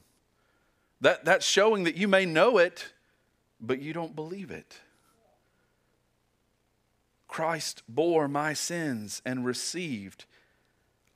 [1.00, 2.92] That, that's showing that you may know it,
[3.60, 4.80] but you don't believe it.
[7.28, 10.26] Christ bore my sins and received,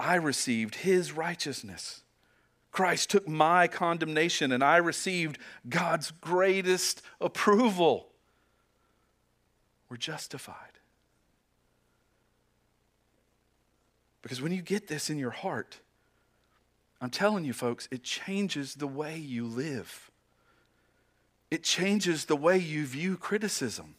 [0.00, 2.02] I received his righteousness.
[2.76, 8.08] Christ took my condemnation and I received God's greatest approval.
[9.88, 10.78] We're justified.
[14.20, 15.80] Because when you get this in your heart,
[17.00, 20.10] I'm telling you, folks, it changes the way you live.
[21.50, 23.94] It changes the way you view criticism.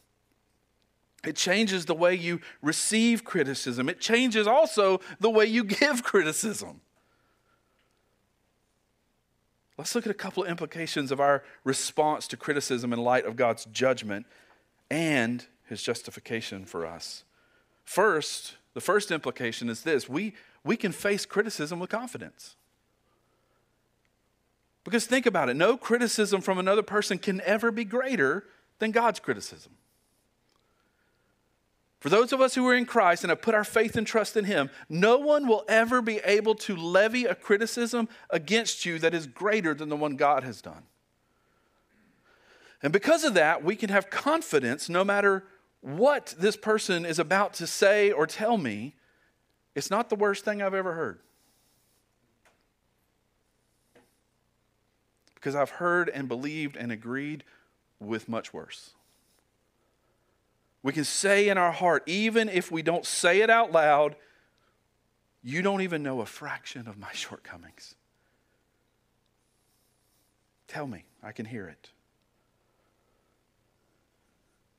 [1.24, 3.88] It changes the way you receive criticism.
[3.88, 6.80] It changes also the way you give criticism.
[9.78, 13.36] Let's look at a couple of implications of our response to criticism in light of
[13.36, 14.26] God's judgment
[14.90, 17.22] and his justification for us.
[17.84, 22.56] First, the first implication is this we, we can face criticism with confidence.
[24.82, 28.44] Because think about it no criticism from another person can ever be greater
[28.80, 29.72] than God's criticism.
[32.00, 34.36] For those of us who are in Christ and have put our faith and trust
[34.36, 39.14] in Him, no one will ever be able to levy a criticism against you that
[39.14, 40.84] is greater than the one God has done.
[42.82, 45.44] And because of that, we can have confidence no matter
[45.80, 48.94] what this person is about to say or tell me,
[49.74, 51.18] it's not the worst thing I've ever heard.
[55.34, 57.42] Because I've heard and believed and agreed
[57.98, 58.92] with much worse.
[60.82, 64.16] We can say in our heart, even if we don't say it out loud,
[65.42, 67.94] you don't even know a fraction of my shortcomings.
[70.68, 71.90] Tell me, I can hear it.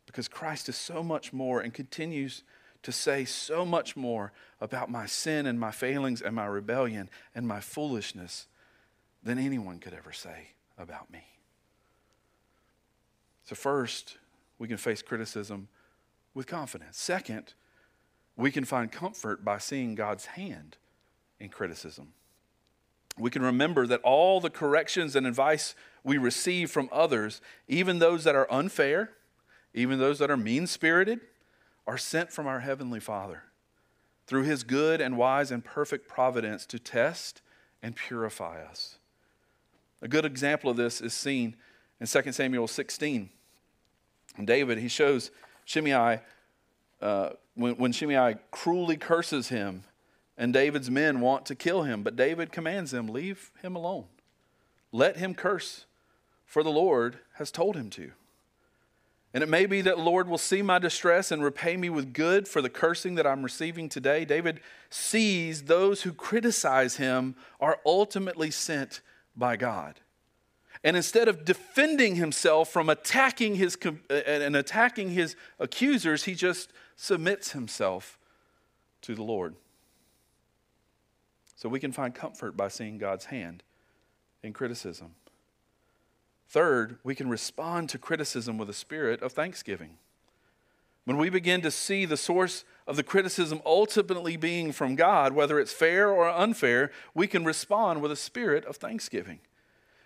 [0.05, 2.43] Because Christ is so much more and continues
[2.83, 4.31] to say so much more
[4.61, 8.47] about my sin and my failings and my rebellion and my foolishness
[9.23, 11.23] than anyone could ever say about me.
[13.43, 14.17] So, first,
[14.59, 15.67] we can face criticism
[16.33, 16.97] with confidence.
[16.97, 17.53] Second,
[18.35, 20.77] we can find comfort by seeing God's hand
[21.39, 22.13] in criticism.
[23.17, 28.23] We can remember that all the corrections and advice we receive from others, even those
[28.23, 29.11] that are unfair,
[29.73, 31.19] even those that are mean spirited,
[31.85, 33.43] are sent from our Heavenly Father
[34.25, 37.41] through His good and wise and perfect providence to test
[37.81, 38.99] and purify us.
[40.01, 41.55] A good example of this is seen
[41.99, 43.29] in 2 Samuel 16.
[44.37, 45.31] And David, he shows
[45.69, 46.19] Shimei
[46.99, 49.83] uh, when, when Shimei cruelly curses him
[50.35, 54.05] and David's men want to kill him, but David commands them, Leave him alone.
[54.91, 55.85] Let him curse,
[56.43, 58.11] for the Lord has told him to.
[59.31, 62.13] And it may be that the Lord will see my distress and repay me with
[62.13, 64.25] good for the cursing that I'm receiving today.
[64.25, 69.01] David sees those who criticize him are ultimately sent
[69.35, 69.99] by God.
[70.83, 76.71] And instead of defending himself from attacking his uh, and attacking his accusers, he just
[76.95, 78.17] submits himself
[79.01, 79.55] to the Lord.
[81.55, 83.63] So we can find comfort by seeing God's hand
[84.41, 85.15] in criticism.
[86.47, 89.97] Third, we can respond to criticism with a spirit of thanksgiving.
[91.03, 95.59] When we begin to see the source of the criticism ultimately being from God, whether
[95.59, 99.39] it's fair or unfair, we can respond with a spirit of thanksgiving.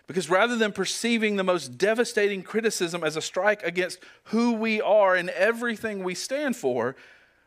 [0.06, 5.14] Because rather than perceiving the most devastating criticism as a strike against who we are
[5.14, 6.94] and everything we stand for,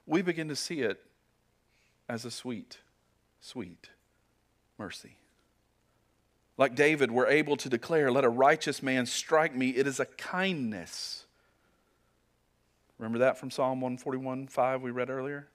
[0.07, 1.03] we begin to see it
[2.09, 2.79] as a sweet,
[3.39, 3.89] sweet
[4.77, 5.17] mercy.
[6.57, 9.69] Like David, we're able to declare, Let a righteous man strike me.
[9.69, 11.25] It is a kindness.
[12.97, 15.47] Remember that from Psalm 141 5 we read earlier?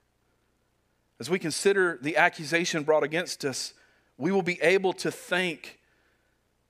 [1.18, 3.74] As we consider the accusation brought against us,
[4.16, 5.80] we will be able to thank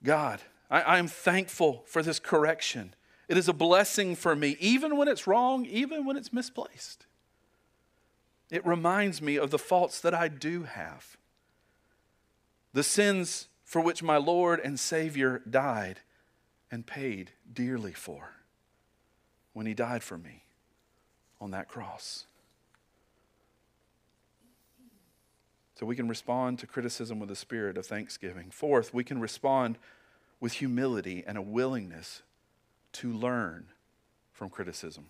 [0.03, 0.41] God.
[0.71, 2.95] I, am thankful for this correction.
[3.29, 7.07] It is a blessing for me, even when it's wrong, even when it's misplaced.
[8.51, 11.17] It reminds me of the faults that I do have,
[12.73, 16.01] the sins for which my Lord and Savior died
[16.71, 18.33] and paid dearly for
[19.53, 20.45] when He died for me
[21.41, 22.25] on that cross.
[25.83, 28.53] So we can respond to criticism with a spirit of thanksgiving.
[28.53, 29.79] Fourth, we can respond
[30.39, 32.23] with humility and a willingness
[32.93, 33.67] to learn
[34.33, 35.07] from criticism.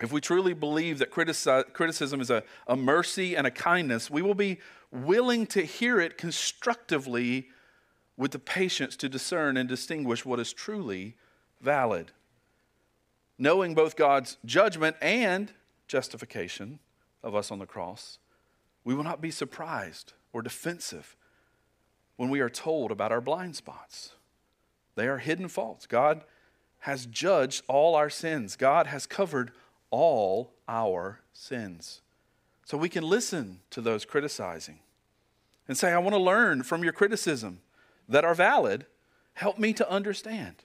[0.00, 4.32] If we truly believe that criticism is a, a mercy and a kindness, we will
[4.32, 7.48] be willing to hear it constructively
[8.16, 11.16] with the patience to discern and distinguish what is truly
[11.60, 12.12] valid.
[13.36, 15.52] Knowing both God's judgment and
[15.86, 16.78] justification
[17.22, 18.16] of us on the cross,
[18.84, 21.16] we will not be surprised or defensive
[22.16, 24.12] when we are told about our blind spots.
[24.94, 25.86] They are hidden faults.
[25.86, 26.24] God
[26.80, 29.52] has judged all our sins, God has covered
[29.90, 32.00] all our sins.
[32.64, 34.78] So we can listen to those criticizing
[35.66, 37.60] and say, I want to learn from your criticism
[38.08, 38.86] that are valid.
[39.34, 40.56] Help me to understand.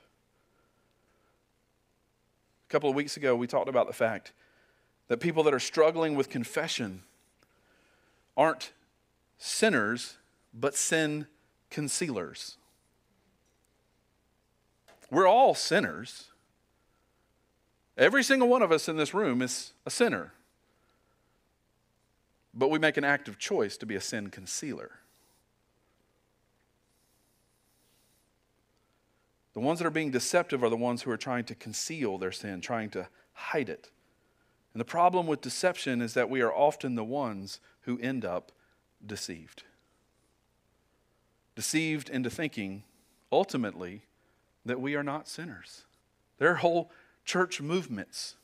[2.68, 4.34] A couple of weeks ago, we talked about the fact
[5.07, 7.03] that people that are struggling with confession
[8.38, 8.71] aren't
[9.38, 10.17] sinners,
[10.53, 11.27] but sin
[11.69, 12.57] concealers.
[15.09, 16.25] We're all sinners.
[17.97, 20.33] Every single one of us in this room is a sinner.
[22.53, 24.91] But we make an active choice to be a sin concealer.
[29.53, 32.33] The ones that are being deceptive are the ones who are trying to conceal their
[32.33, 33.89] sin, trying to hide it.
[34.76, 38.51] And the problem with deception is that we are often the ones who end up
[39.05, 39.63] deceived.
[41.55, 42.84] Deceived into thinking,
[43.32, 44.01] ultimately,
[44.65, 45.86] that we are not sinners.
[46.39, 46.91] There are whole
[47.23, 48.36] church movements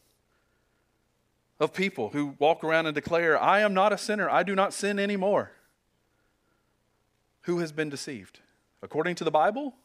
[1.59, 4.73] of people who walk around and declare, I am not a sinner, I do not
[4.73, 5.51] sin anymore.
[7.41, 8.39] Who has been deceived?
[8.81, 9.75] According to the Bible,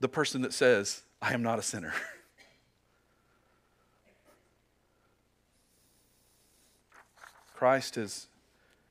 [0.00, 1.92] the person that says, I am not a sinner.
[7.56, 8.28] Christ is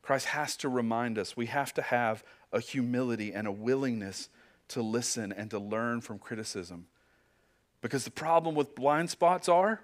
[0.01, 4.29] Christ has to remind us we have to have a humility and a willingness
[4.69, 6.87] to listen and to learn from criticism.
[7.81, 9.81] Because the problem with blind spots are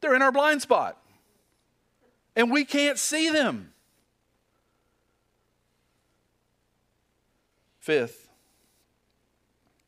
[0.00, 0.98] they're in our blind spot.
[2.34, 3.72] And we can't see them.
[7.78, 8.28] Fifth,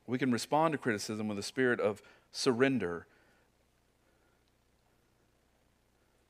[0.06, 3.06] we can respond to criticism with a spirit of surrender.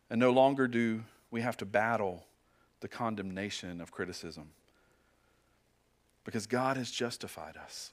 [0.08, 1.04] And no longer do
[1.34, 2.24] we have to battle
[2.78, 4.50] the condemnation of criticism
[6.24, 7.90] because God has justified us.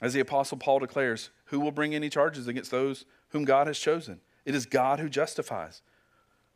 [0.00, 3.78] As the Apostle Paul declares, who will bring any charges against those whom God has
[3.78, 4.22] chosen?
[4.46, 5.82] It is God who justifies.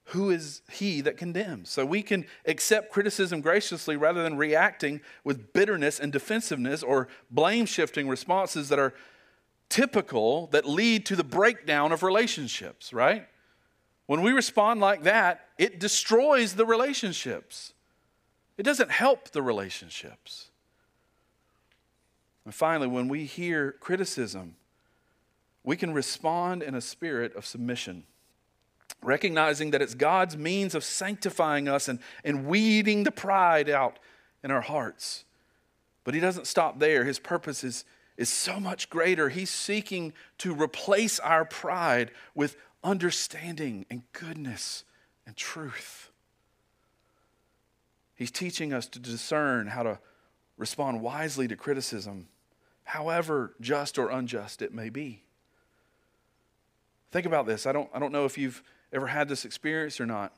[0.05, 1.68] Who is he that condemns?
[1.68, 7.66] So we can accept criticism graciously rather than reacting with bitterness and defensiveness or blame
[7.66, 8.95] shifting responses that are
[9.68, 13.29] typical that lead to the breakdown of relationships, right?
[14.11, 17.75] When we respond like that, it destroys the relationships.
[18.59, 20.49] It doesn't help the relationships.
[22.45, 24.57] And finally, when we hear criticism,
[25.63, 28.03] we can respond in a spirit of submission.
[29.01, 34.01] recognizing that it's God's means of sanctifying us and, and weeding the pride out
[34.43, 35.25] in our hearts.
[36.03, 37.05] But He doesn't stop there.
[37.05, 37.85] His purpose is,
[38.17, 39.29] is so much greater.
[39.29, 44.85] He's seeking to replace our pride with understanding and goodness
[45.26, 46.11] and truth.
[48.14, 49.99] He's teaching us to discern how to
[50.57, 52.28] respond wisely to criticism,
[52.85, 55.22] however just or unjust it may be.
[57.11, 57.66] Think about this.
[57.66, 58.62] I don't, I don't know if you've
[58.93, 60.35] ever had this experience or not,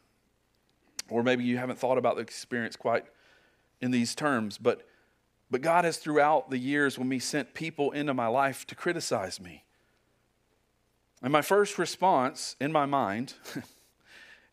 [1.09, 3.05] or maybe you haven't thought about the experience quite
[3.81, 4.87] in these terms, but,
[5.51, 9.41] but God has throughout the years when He sent people into my life to criticize
[9.41, 9.65] me.
[11.23, 13.35] And my first response in my mind,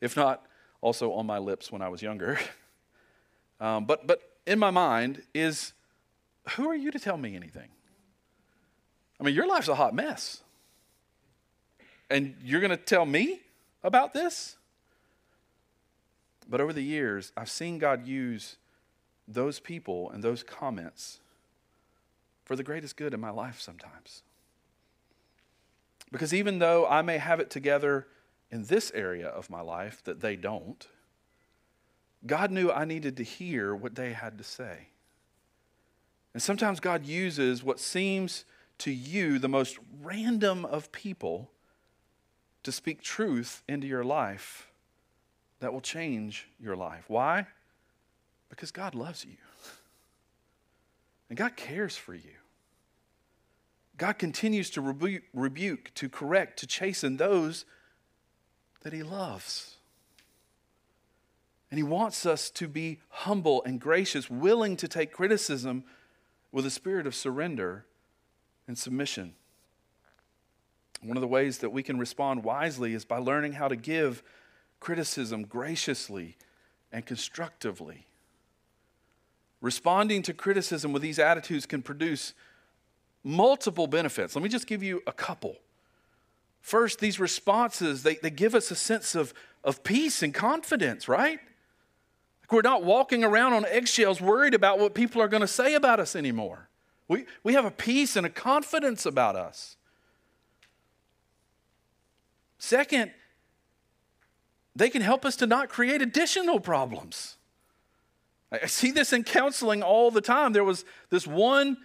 [0.01, 0.45] if not
[0.81, 2.39] also on my lips when I was younger,
[3.59, 5.73] um, but, but in my mind is
[6.51, 7.69] who are you to tell me anything?
[9.19, 10.41] I mean, your life's a hot mess.
[12.09, 13.41] And you're going to tell me
[13.83, 14.55] about this?
[16.49, 18.57] But over the years, I've seen God use
[19.27, 21.19] those people and those comments
[22.45, 24.23] for the greatest good in my life sometimes.
[26.11, 28.07] Because even though I may have it together
[28.51, 30.87] in this area of my life that they don't,
[32.25, 34.87] God knew I needed to hear what they had to say.
[36.33, 38.45] And sometimes God uses what seems
[38.79, 41.51] to you the most random of people
[42.63, 44.67] to speak truth into your life
[45.59, 47.05] that will change your life.
[47.07, 47.47] Why?
[48.49, 49.37] Because God loves you.
[51.29, 52.38] And God cares for you.
[53.99, 57.65] God continues to rebu- rebuke, to correct, to chasten those
[58.81, 59.75] that He loves.
[61.69, 65.83] And He wants us to be humble and gracious, willing to take criticism
[66.51, 67.85] with a spirit of surrender
[68.67, 69.33] and submission.
[71.01, 74.23] One of the ways that we can respond wisely is by learning how to give
[74.79, 76.37] criticism graciously
[76.89, 78.05] and constructively.
[79.59, 82.33] Responding to criticism with these attitudes can produce
[83.23, 84.35] multiple benefits.
[84.35, 85.57] Let me just give you a couple.
[86.61, 91.39] First, these responses, they, they give us a sense of, of peace and confidence, right?
[92.41, 95.73] Like we're not walking around on eggshells worried about what people are going to say
[95.73, 96.69] about us anymore.
[97.07, 99.77] We, we have a peace and a confidence about us.
[102.59, 103.11] Second,
[104.75, 107.37] they can help us to not create additional problems.
[108.51, 110.53] I see this in counseling all the time.
[110.53, 111.77] There was this one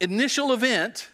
[0.00, 1.10] initial event,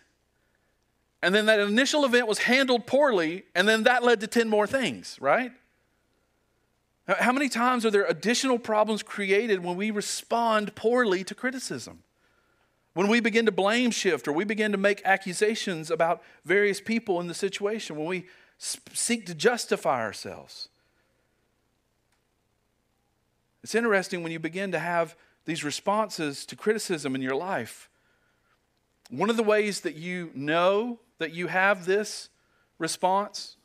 [1.22, 4.66] and then that initial event was handled poorly, and then that led to 10 more
[4.66, 5.52] things, right?
[7.08, 12.02] How many times are there additional problems created when we respond poorly to criticism?
[12.94, 17.20] When we begin to blame shift or we begin to make accusations about various people
[17.20, 18.26] in the situation, when we
[18.58, 20.68] seek to justify ourselves.
[23.62, 27.88] It's interesting when you begin to have these responses to criticism in your life.
[29.10, 32.28] One of the ways that you know that you have this
[32.78, 33.56] response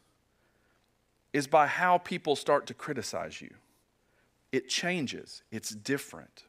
[1.33, 3.53] is by how people start to criticize you.
[4.51, 6.43] It changes, it's different.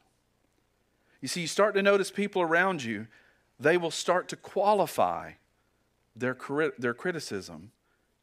[1.21, 3.07] You see, you start to notice people around you,
[3.59, 5.33] they will start to qualify
[6.15, 6.37] their,
[6.77, 7.71] their criticism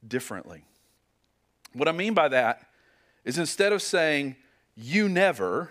[0.06, 0.64] differently.
[1.72, 2.68] What I mean by that
[3.24, 4.36] is instead of saying,
[4.76, 5.70] you never,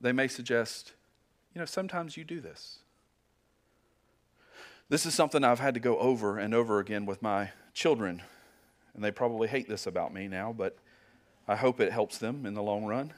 [0.00, 0.92] they may suggest,
[1.58, 2.78] you know, sometimes you do this.
[4.88, 8.22] This is something I've had to go over and over again with my children,
[8.94, 10.78] and they probably hate this about me now, but
[11.48, 13.12] I hope it helps them in the long run.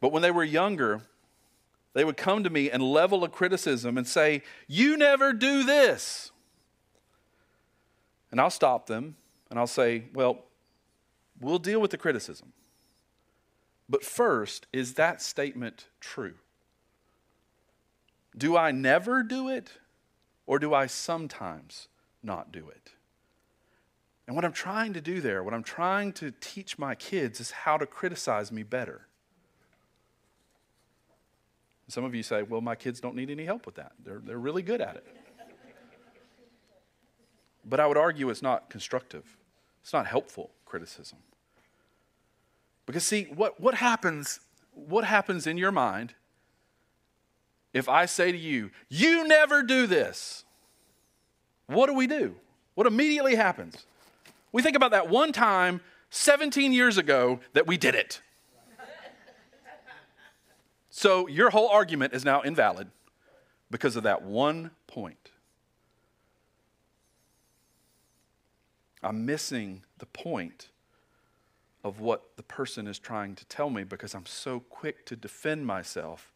[0.00, 1.02] But when they were younger,
[1.92, 6.32] they would come to me and level a criticism and say, You never do this.
[8.32, 9.14] And I'll stop them
[9.50, 10.46] and I'll say, Well,
[11.40, 12.52] we'll deal with the criticism.
[13.88, 16.34] But first, is that statement true?
[18.36, 19.70] Do I never do it
[20.46, 21.88] or do I sometimes
[22.22, 22.92] not do it?
[24.26, 27.50] And what I'm trying to do there, what I'm trying to teach my kids is
[27.50, 29.06] how to criticize me better.
[31.88, 33.92] Some of you say, well, my kids don't need any help with that.
[34.02, 35.06] They're, they're really good at it.
[37.66, 39.36] But I would argue it's not constructive,
[39.82, 41.18] it's not helpful criticism.
[42.86, 44.40] Because, see, what, what, happens,
[44.74, 46.14] what happens in your mind
[47.74, 50.44] if I say to you, you never do this?
[51.66, 52.36] What do we do?
[52.74, 53.84] What immediately happens?
[54.52, 58.22] We think about that one time 17 years ago that we did it.
[60.90, 62.88] So your whole argument is now invalid
[63.68, 65.30] because of that one point.
[69.02, 70.68] I'm missing the point
[71.82, 75.66] of what the person is trying to tell me because I'm so quick to defend
[75.66, 76.32] myself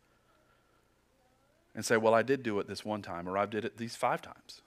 [1.78, 3.94] and say, well, I did do it this one time, or I did it these
[3.94, 4.62] five times.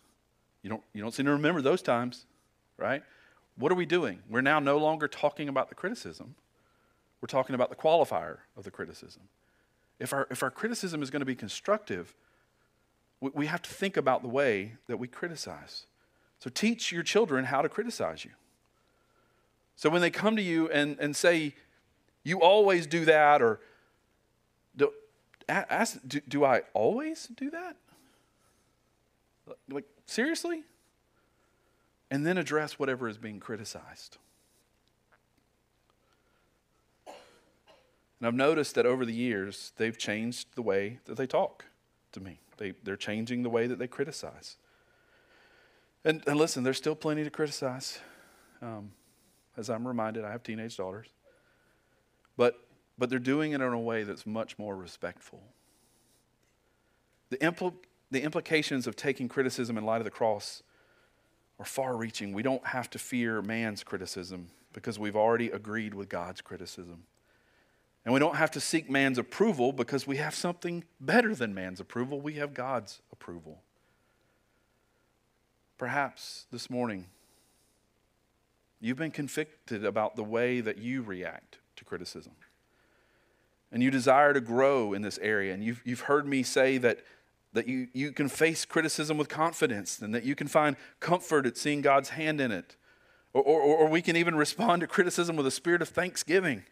[0.64, 2.26] You don't, you don't seem to remember those times,
[2.78, 3.04] right?
[3.58, 4.20] What are we doing?
[4.30, 6.36] We're now no longer talking about the criticism.
[7.20, 9.24] We're talking about the qualifier of the criticism.
[10.00, 12.16] If our, if our criticism is going to be constructive,
[13.20, 15.88] we, we have to think about the way that we criticize.
[16.40, 18.32] So teach your children how to criticize you.
[19.76, 21.56] So when they come to you and, and say,
[22.24, 23.60] you always do that, or
[25.52, 27.76] ask, do, do I always do that?
[29.70, 30.64] Like, seriously?
[32.10, 34.18] And then address whatever is being criticized.
[37.08, 41.66] And I've noticed that over the years, they've changed the way that they talk
[42.12, 42.40] to me.
[42.58, 44.58] They, they're changing the way that they criticize.
[46.06, 48.00] And, and listen, there's still plenty to criticize.
[48.62, 48.92] Um,
[49.58, 51.08] as I'm reminded, I have teenage daughters.
[52.38, 52.64] But,
[52.98, 55.42] but they're doing it in a way that's much more respectful.
[57.30, 57.74] The, impl-
[58.12, 60.64] the implications of taking criticism in light of the cross
[61.60, 62.34] are far reaching.
[62.34, 67.04] We don't have to fear man's criticism because we've already agreed with God's criticism.
[68.04, 71.80] And we don't have to seek man's approval because we have something better than man's
[71.80, 72.20] approval.
[72.20, 73.62] We have God's approval.
[75.78, 77.06] Perhaps this morning,
[78.80, 82.34] you've been convicted about the way that you react to criticism.
[83.72, 85.54] And you desire to grow in this area.
[85.54, 87.00] And you've, you've heard me say that,
[87.54, 91.58] that you, you can face criticism with confidence and that you can find comfort at
[91.58, 92.76] seeing God's hand in it.
[93.34, 96.64] Or, or, or we can even respond to criticism with a spirit of thanksgiving.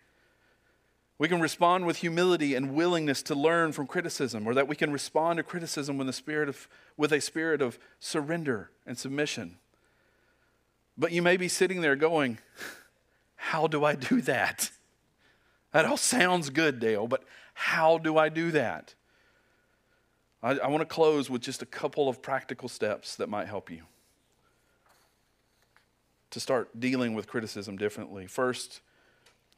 [1.19, 4.91] We can respond with humility and willingness to learn from criticism, or that we can
[4.91, 9.57] respond to criticism with a spirit of, with a spirit of surrender and submission.
[10.97, 12.39] But you may be sitting there going,
[13.35, 14.71] How do I do that?
[15.71, 18.95] That all sounds good, Dale, but how do I do that?
[20.41, 23.69] I, I want to close with just a couple of practical steps that might help
[23.69, 23.83] you
[26.31, 28.25] to start dealing with criticism differently.
[28.27, 28.81] First,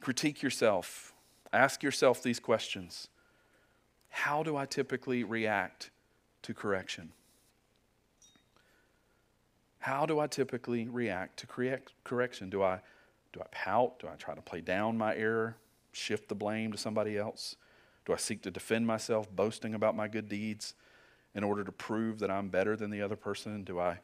[0.00, 1.12] critique yourself
[1.52, 3.08] Ask yourself these questions
[4.08, 5.90] How do I typically react
[6.42, 7.12] to correction?
[9.80, 12.48] How do I typically react to correct, correction?
[12.48, 12.80] Do I,
[13.32, 13.98] do I pout?
[13.98, 15.56] Do I try to play down my error,
[15.92, 17.56] shift the blame to somebody else?
[18.04, 20.74] Do I seek to defend myself, boasting about my good deeds
[21.34, 23.62] in order to prove that I'm better than the other person?
[23.64, 24.00] Do I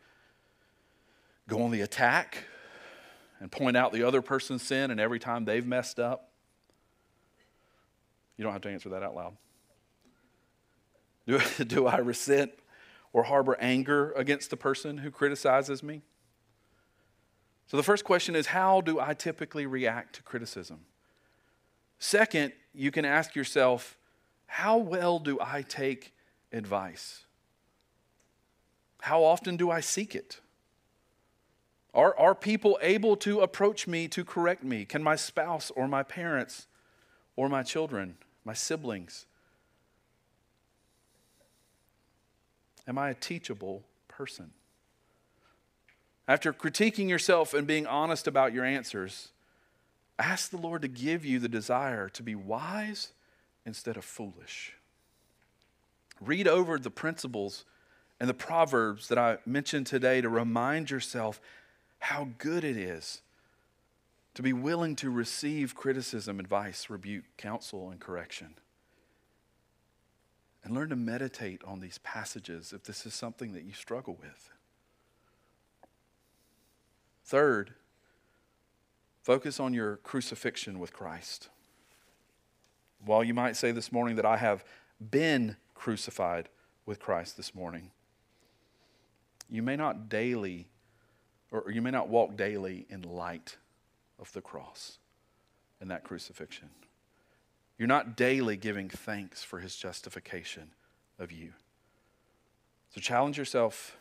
[1.48, 2.44] go on the attack
[3.40, 6.30] and point out the other person's sin and every time they've messed up?
[8.36, 9.36] You don't have to answer that out loud.
[11.26, 12.52] Do, do I resent
[13.12, 16.02] or harbor anger against the person who criticizes me?
[17.66, 20.80] So the first question is how do I typically react to criticism?
[21.98, 23.96] Second, you can ask yourself,
[24.46, 26.14] how well do I take
[26.52, 27.24] advice?
[29.00, 30.40] How often do I seek it?
[31.94, 34.84] Are, are people able to approach me to correct me?
[34.84, 36.66] Can my spouse or my parents
[37.36, 38.16] or my children
[38.48, 39.26] my siblings?
[42.86, 44.52] Am I a teachable person?
[46.26, 49.32] After critiquing yourself and being honest about your answers,
[50.18, 53.12] ask the Lord to give you the desire to be wise
[53.64, 54.74] instead of foolish.
[56.20, 57.64] Read over the principles
[58.18, 61.40] and the proverbs that I mentioned today to remind yourself
[62.00, 63.22] how good it is
[64.34, 68.54] to be willing to receive criticism, advice, rebuke, counsel, and correction.
[70.62, 74.50] And learn to meditate on these passages if this is something that you struggle with.
[77.24, 77.74] Third,
[79.28, 81.50] focus on your crucifixion with Christ.
[83.04, 84.64] While you might say this morning that I have
[85.10, 86.48] been crucified
[86.86, 87.90] with Christ this morning,
[89.50, 90.70] you may not daily,
[91.50, 93.58] or you may not walk daily in light
[94.18, 94.96] of the cross
[95.78, 96.70] and that crucifixion.
[97.76, 100.70] You're not daily giving thanks for his justification
[101.18, 101.52] of you.
[102.94, 103.98] So challenge yourself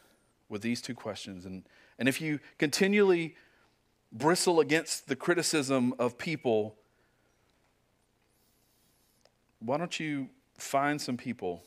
[0.47, 1.45] with these two questions.
[1.45, 1.63] And,
[1.99, 3.35] and if you continually
[4.11, 6.75] bristle against the criticism of people,
[9.59, 11.63] why don't you find some people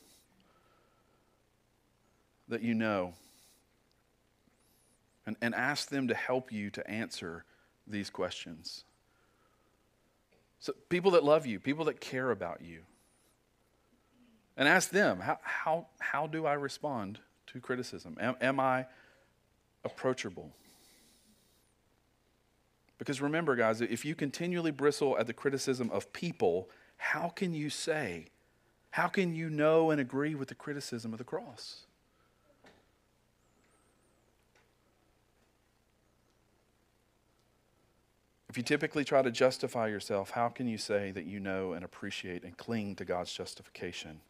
[2.48, 3.14] that you know
[5.26, 7.44] and, and ask them to help you to answer
[7.86, 8.84] these questions.
[10.58, 12.80] So, people that love you, people that care about you.
[14.56, 18.16] And ask them, how, how, how do I respond to criticism?
[18.20, 18.86] Am, am I
[19.84, 20.50] approachable?
[23.00, 27.70] Because remember, guys, if you continually bristle at the criticism of people, how can you
[27.70, 28.26] say,
[28.90, 31.86] how can you know and agree with the criticism of the cross?
[38.50, 41.82] If you typically try to justify yourself, how can you say that you know and
[41.82, 44.20] appreciate and cling to God's justification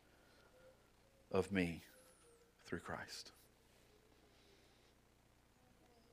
[1.32, 1.82] of me
[2.66, 3.32] through Christ?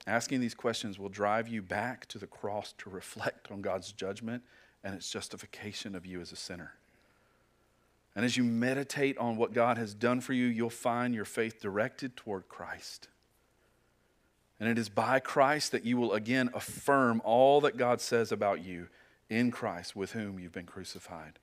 [0.08, 4.42] Asking these questions will drive you back to the cross to reflect on God's judgment
[4.82, 6.76] and its justification of you as a sinner.
[8.16, 11.62] And as you meditate on what God has done for you, you'll find your faith
[11.62, 13.10] directed toward Christ.
[14.62, 18.64] And it is by Christ that you will again affirm all that God says about
[18.64, 18.88] you
[19.30, 21.38] in Christ with whom you've been crucified.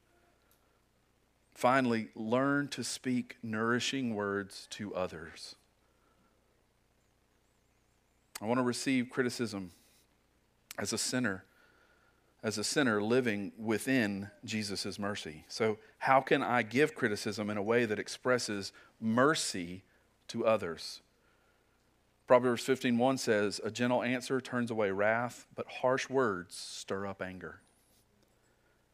[1.53, 5.55] Finally, learn to speak nourishing words to others.
[8.45, 9.71] I want to receive criticism
[10.77, 11.47] as a sinner,
[12.43, 15.47] as a sinner living within Jesus' mercy.
[15.49, 18.71] So, how can I give criticism in a way that expresses
[19.01, 19.83] mercy
[20.29, 21.01] to others?
[22.27, 27.63] Proverbs 15:1 says, "A gentle answer turns away wrath, but harsh words stir up anger."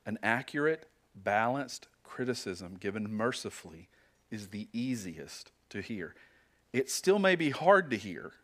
[0.06, 3.88] An accurate, balanced criticism given mercifully
[4.30, 6.14] is the easiest to hear.
[6.72, 8.34] It still may be hard to hear,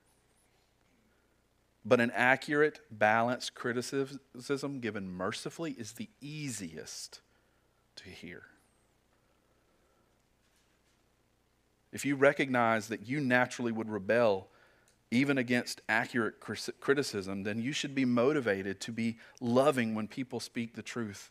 [1.86, 7.20] but an accurate, balanced criticism given mercifully is the easiest
[7.94, 8.42] to hear.
[11.92, 14.48] If you recognize that you naturally would rebel
[15.12, 20.74] even against accurate criticism, then you should be motivated to be loving when people speak
[20.74, 21.30] the truth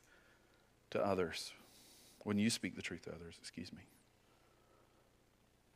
[0.91, 1.51] to others.
[2.23, 3.81] When you speak the truth to others, excuse me.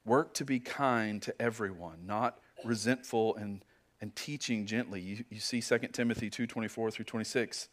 [0.05, 3.61] Work to be kind to everyone, not resentful and,
[4.01, 5.01] and teaching gently.
[5.01, 7.69] You, you see 2 Timothy 2.24 through 26.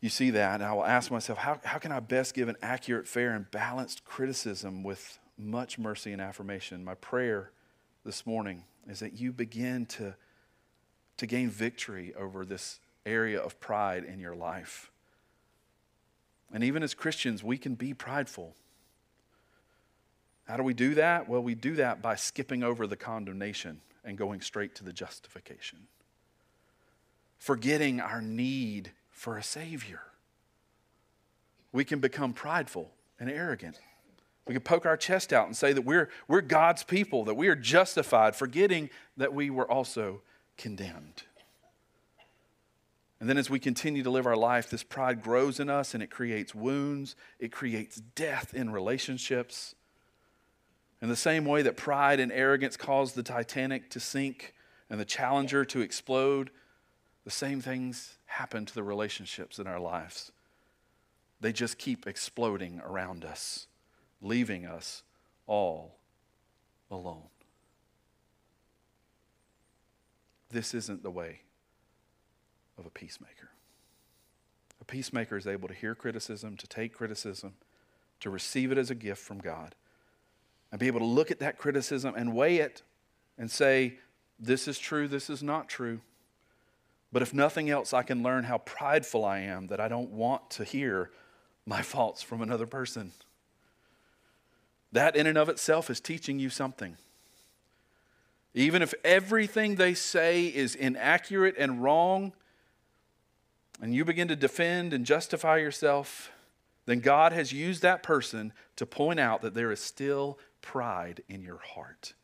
[0.00, 2.56] You see that, and I will ask myself, how, how can I best give an
[2.60, 6.84] accurate, fair, and balanced criticism with much mercy and affirmation?
[6.84, 7.52] My prayer
[8.04, 10.16] this morning is that you begin to,
[11.18, 14.90] to gain victory over this area of pride in your life.
[16.52, 18.56] And even as Christians, we can be prideful.
[20.48, 21.28] How do we do that?
[21.28, 25.86] Well, we do that by skipping over the condemnation and going straight to the justification,
[27.38, 30.02] forgetting our need for a Savior.
[31.72, 33.78] We can become prideful and arrogant.
[34.46, 37.48] We can poke our chest out and say that we're, we're God's people, that we
[37.48, 40.22] are justified, forgetting that we were also
[40.56, 41.22] condemned.
[43.20, 46.02] And then as we continue to live our life, this pride grows in us and
[46.02, 49.76] it creates wounds, it creates death in relationships.
[51.02, 54.54] In the same way that pride and arrogance caused the Titanic to sink
[54.88, 56.50] and the Challenger to explode,
[57.24, 60.32] the same things happen to the relationships in our lives.
[61.40, 63.66] They just keep exploding around us
[64.22, 65.02] leaving us
[65.46, 65.96] all
[66.90, 67.28] alone.
[70.50, 71.40] This isn't the way
[72.78, 73.50] of a peacemaker.
[74.80, 77.54] A peacemaker is able to hear criticism, to take criticism,
[78.20, 79.74] to receive it as a gift from God,
[80.72, 82.82] and be able to look at that criticism and weigh it
[83.38, 83.98] and say,
[84.40, 86.00] This is true, this is not true.
[87.12, 90.50] But if nothing else, I can learn how prideful I am that I don't want
[90.52, 91.10] to hear
[91.66, 93.12] my faults from another person.
[94.92, 96.96] That, in and of itself, is teaching you something.
[98.54, 102.32] Even if everything they say is inaccurate and wrong,
[103.80, 106.30] and you begin to defend and justify yourself,
[106.86, 111.42] then God has used that person to point out that there is still pride in
[111.42, 112.14] your heart.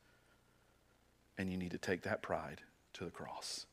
[1.36, 2.62] And you need to take that pride
[2.94, 3.66] to the cross.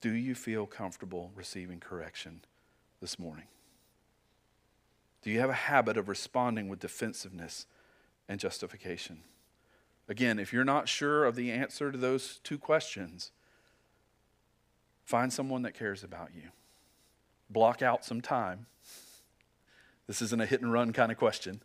[0.00, 2.42] Do you feel comfortable receiving correction
[3.00, 3.46] this morning?
[5.22, 7.66] Do you have a habit of responding with defensiveness
[8.28, 9.22] and justification?
[10.08, 13.32] Again, if you're not sure of the answer to those two questions,
[15.04, 16.50] find someone that cares about you.
[17.50, 18.66] Block out some time.
[20.06, 21.60] This isn't a hit and run kind of question,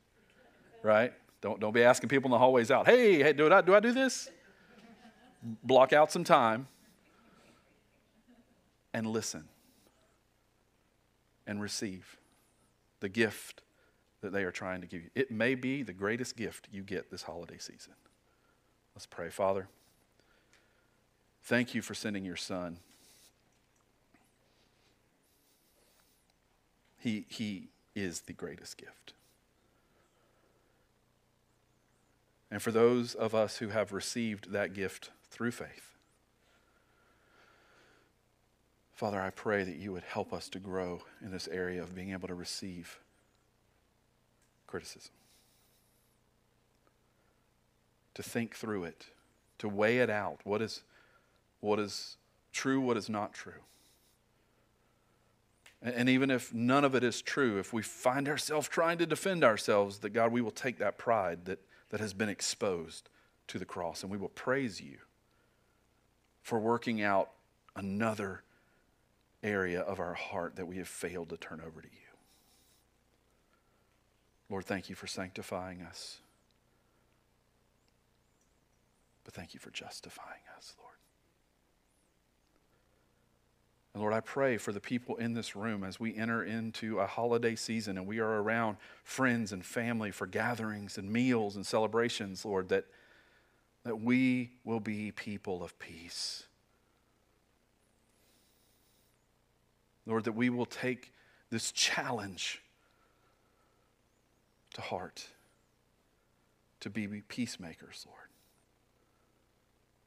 [0.84, 1.14] right?
[1.42, 3.80] Don't, don't be asking people in the hallways out, hey, hey do, I, do I
[3.80, 4.30] do this?
[5.64, 6.68] Block out some time
[8.94, 9.46] and listen
[11.48, 12.18] and receive
[13.00, 13.62] the gift
[14.22, 15.10] that they are trying to give you.
[15.16, 17.94] It may be the greatest gift you get this holiday season.
[18.96, 19.30] Let's pray.
[19.30, 19.68] Father,
[21.44, 22.78] thank you for sending your son.
[27.00, 29.14] He, he is the greatest gift.
[32.52, 35.96] And for those of us who have received that gift through faith,
[38.94, 42.12] Father, I pray that you would help us to grow in this area of being
[42.12, 43.00] able to receive
[44.68, 45.14] criticism,
[48.14, 49.06] to think through it,
[49.58, 50.42] to weigh it out.
[50.44, 50.84] What is,
[51.62, 52.18] what is
[52.52, 53.54] true, what is not true.
[55.82, 59.44] And even if none of it is true, if we find ourselves trying to defend
[59.44, 61.60] ourselves, that God, we will take that pride that,
[61.92, 63.10] that has been exposed
[63.48, 64.98] to the cross and we will praise you
[66.42, 67.30] for working out
[67.76, 68.44] another
[69.44, 71.98] area of our heart that we have failed to turn over to you.
[74.50, 76.20] Lord, thank you for sanctifying us.
[79.24, 80.96] But thank you for justifying us, Lord.
[83.94, 87.06] And Lord, I pray for the people in this room as we enter into a
[87.06, 92.46] holiday season and we are around friends and family for gatherings and meals and celebrations,
[92.46, 92.86] Lord, that,
[93.84, 96.44] that we will be people of peace.
[100.06, 101.12] Lord, that we will take
[101.50, 102.62] this challenge
[104.74, 105.28] to heart
[106.80, 108.30] to be peacemakers, Lord.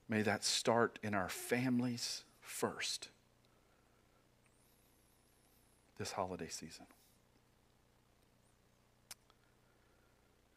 [0.09, 3.09] May that start in our families first
[5.99, 6.86] this holiday season.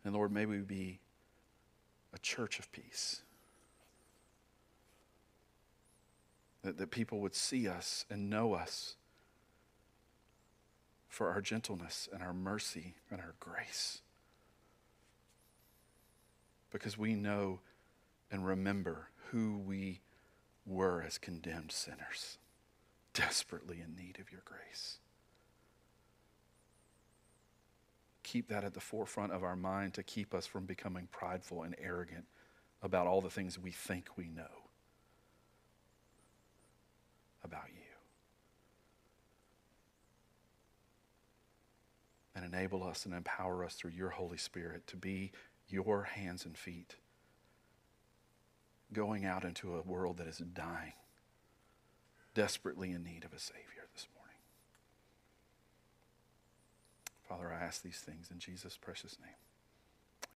[0.03, 0.99] And Lord, may we be
[2.13, 3.21] a church of peace.
[6.63, 8.95] That, that people would see us and know us
[11.07, 14.01] for our gentleness and our mercy and our grace.
[16.71, 17.59] Because we know
[18.31, 20.01] and remember who we
[20.65, 22.37] were as condemned sinners,
[23.13, 24.99] desperately in need of your grace.
[28.27, 31.75] Keep that at the forefront of our mind to keep us from becoming prideful and
[31.81, 32.25] arrogant
[32.81, 34.65] about all the things we think we know
[37.43, 37.81] about you.
[42.35, 45.31] And enable us and empower us through your Holy Spirit to be
[45.69, 46.97] your hands and feet
[48.91, 50.93] going out into a world that is dying,
[52.35, 53.86] desperately in need of a Savior.
[57.27, 59.46] Father, I ask these things in Jesus' precious name.